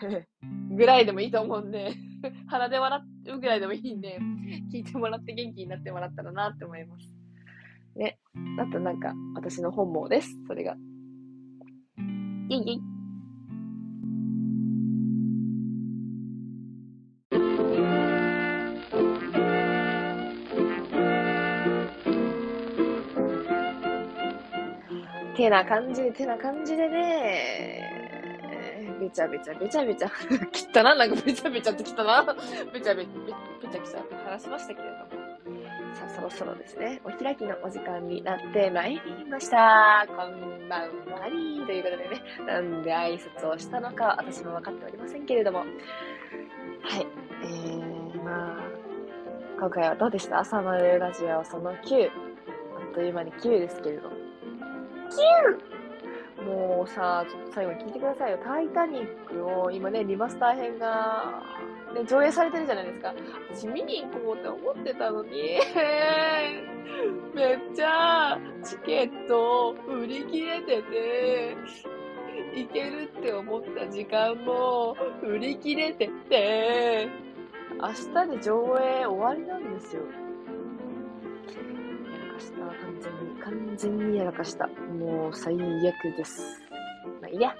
[0.76, 1.94] ぐらいでもいいと思うんで
[2.46, 3.00] 鼻で笑
[3.34, 4.18] うぐらいでもいいんで、
[4.70, 7.16] 聞いてもらって元気になってもらったらなって思います。
[7.96, 8.18] ね。
[8.58, 10.36] あとなんか、私の本望です。
[10.46, 10.76] それが。
[25.42, 25.50] イイェイ。
[25.50, 30.10] てな感じ、てな感じでね、べちゃべちゃべちゃべちゃ、
[30.52, 32.24] 切ったな、なんかべちゃべちゃってきたな。
[32.72, 33.08] べちゃべ、べ、
[33.62, 35.22] べちゃべちゃって話しましたけれども。
[35.94, 40.06] さあ、そろそろですね、お開きのお時間になってまいりました。
[40.08, 40.16] こん
[40.68, 40.90] ばん
[41.20, 45.58] はりということでね、なんで挨拶をしたのか私も分かっておりませんけれども。
[45.58, 45.68] はい。
[47.42, 48.62] えー、まあ、
[49.58, 50.38] 今回はどうでした？
[50.38, 51.74] 朝までラジオその9。
[51.74, 51.78] あ
[52.90, 54.11] っという間に9ですけれども。
[56.44, 58.38] もうさ、ちょっと最後に聞いてくださいよ。
[58.44, 61.42] タイタニックを今ね、リマスター編が、
[61.94, 63.14] ね、上映されてるじゃないですか。
[63.54, 65.58] 私見に行こうって思ってたのに、
[67.34, 71.56] めっちゃチケット売り切れてて、
[72.54, 77.08] 行けるって思った時間も売り切れてて、
[77.80, 80.02] 明日で上映終わりなんですよ。
[82.42, 82.58] した。
[82.58, 83.42] 完全に。
[83.42, 84.66] 完全にやらかした。
[84.66, 86.60] もう最悪です。
[87.20, 87.54] まあいいや。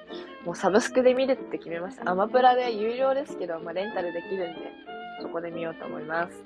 [0.45, 2.11] もうサブスクで見るって決めました。
[2.11, 4.73] アマプラで有料ですけど、まあレンタルできるんで、
[5.21, 6.43] そこで見ようと思います。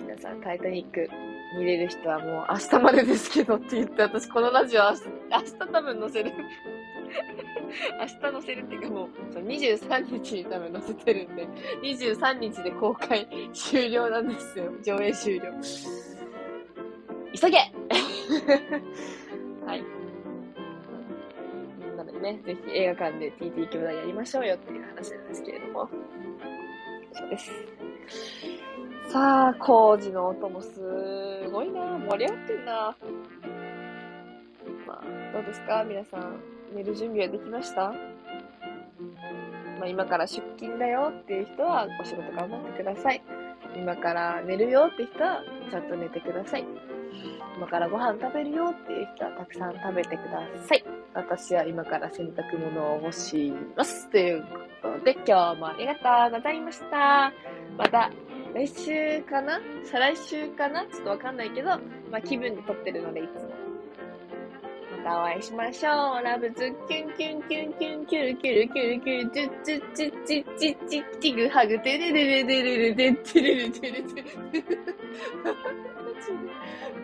[0.00, 1.10] 皆さん、タイタニック
[1.58, 6.32] 見れる人はもう明日までですけどって言って、私このラジオ明日、明日多分載せる。
[7.98, 9.08] 明日載せるっていうかもう、
[9.38, 11.48] 23日に多分載せてるんで、
[11.82, 14.72] 23日で公開終了なんですよ。
[14.82, 15.52] 上映終了。
[17.40, 17.58] 急げ
[19.66, 19.84] はい。
[21.96, 25.88] なのでね、ぜひ映画館で TT 兄弟やりましょうよっていう話なんですけれども。
[27.12, 27.52] そうです。
[29.08, 30.80] さあ、工事の音もす
[31.52, 32.96] ごいな盛り上がってんな
[34.86, 35.84] まあ、どうですか？
[35.84, 36.40] 皆さん、
[36.74, 37.92] 寝る準備はできました？
[39.78, 43.22] まあ、今から出勤だよっていう人はお仕事頑張ってください。
[43.76, 46.64] 今から寝るよって人はちゃんと寝てください。
[47.56, 50.84] 今からご飯食べるよっていう人はたくさん食べてください。
[51.14, 54.10] 私は今から洗濯物を干します。
[54.10, 54.44] という
[54.82, 57.32] ことで今日もありがとうございました。
[57.78, 58.10] また
[58.54, 59.60] 来週かな？
[59.84, 60.84] 再来週かな？
[60.86, 61.70] ちょっとわかんないけど、
[62.10, 63.50] まあ気分で撮ってるのでいつも。
[65.04, 66.22] またお会いしましょう。
[66.22, 74.24] ラブズキュンキュンキュンキュンキュルキュルキュルキュルチュッチュッチュッチュッチュッチュッチグハグテレレレレレレテテレレテレテレ。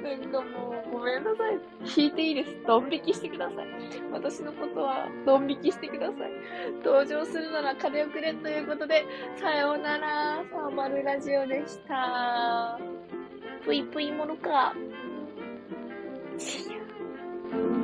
[0.02, 1.60] なんかもう、ごめんなさい。
[1.96, 2.56] 引いていいです。
[2.66, 3.66] ドン引きしてください。
[4.12, 6.16] 私のことは、ドン引きしてください。
[6.84, 9.04] 登場するなら金をくれということで、
[9.40, 12.78] さようなら、サーマルラジオでした。
[13.64, 14.74] ぷいぷいものか。
[16.38, 17.81] See you.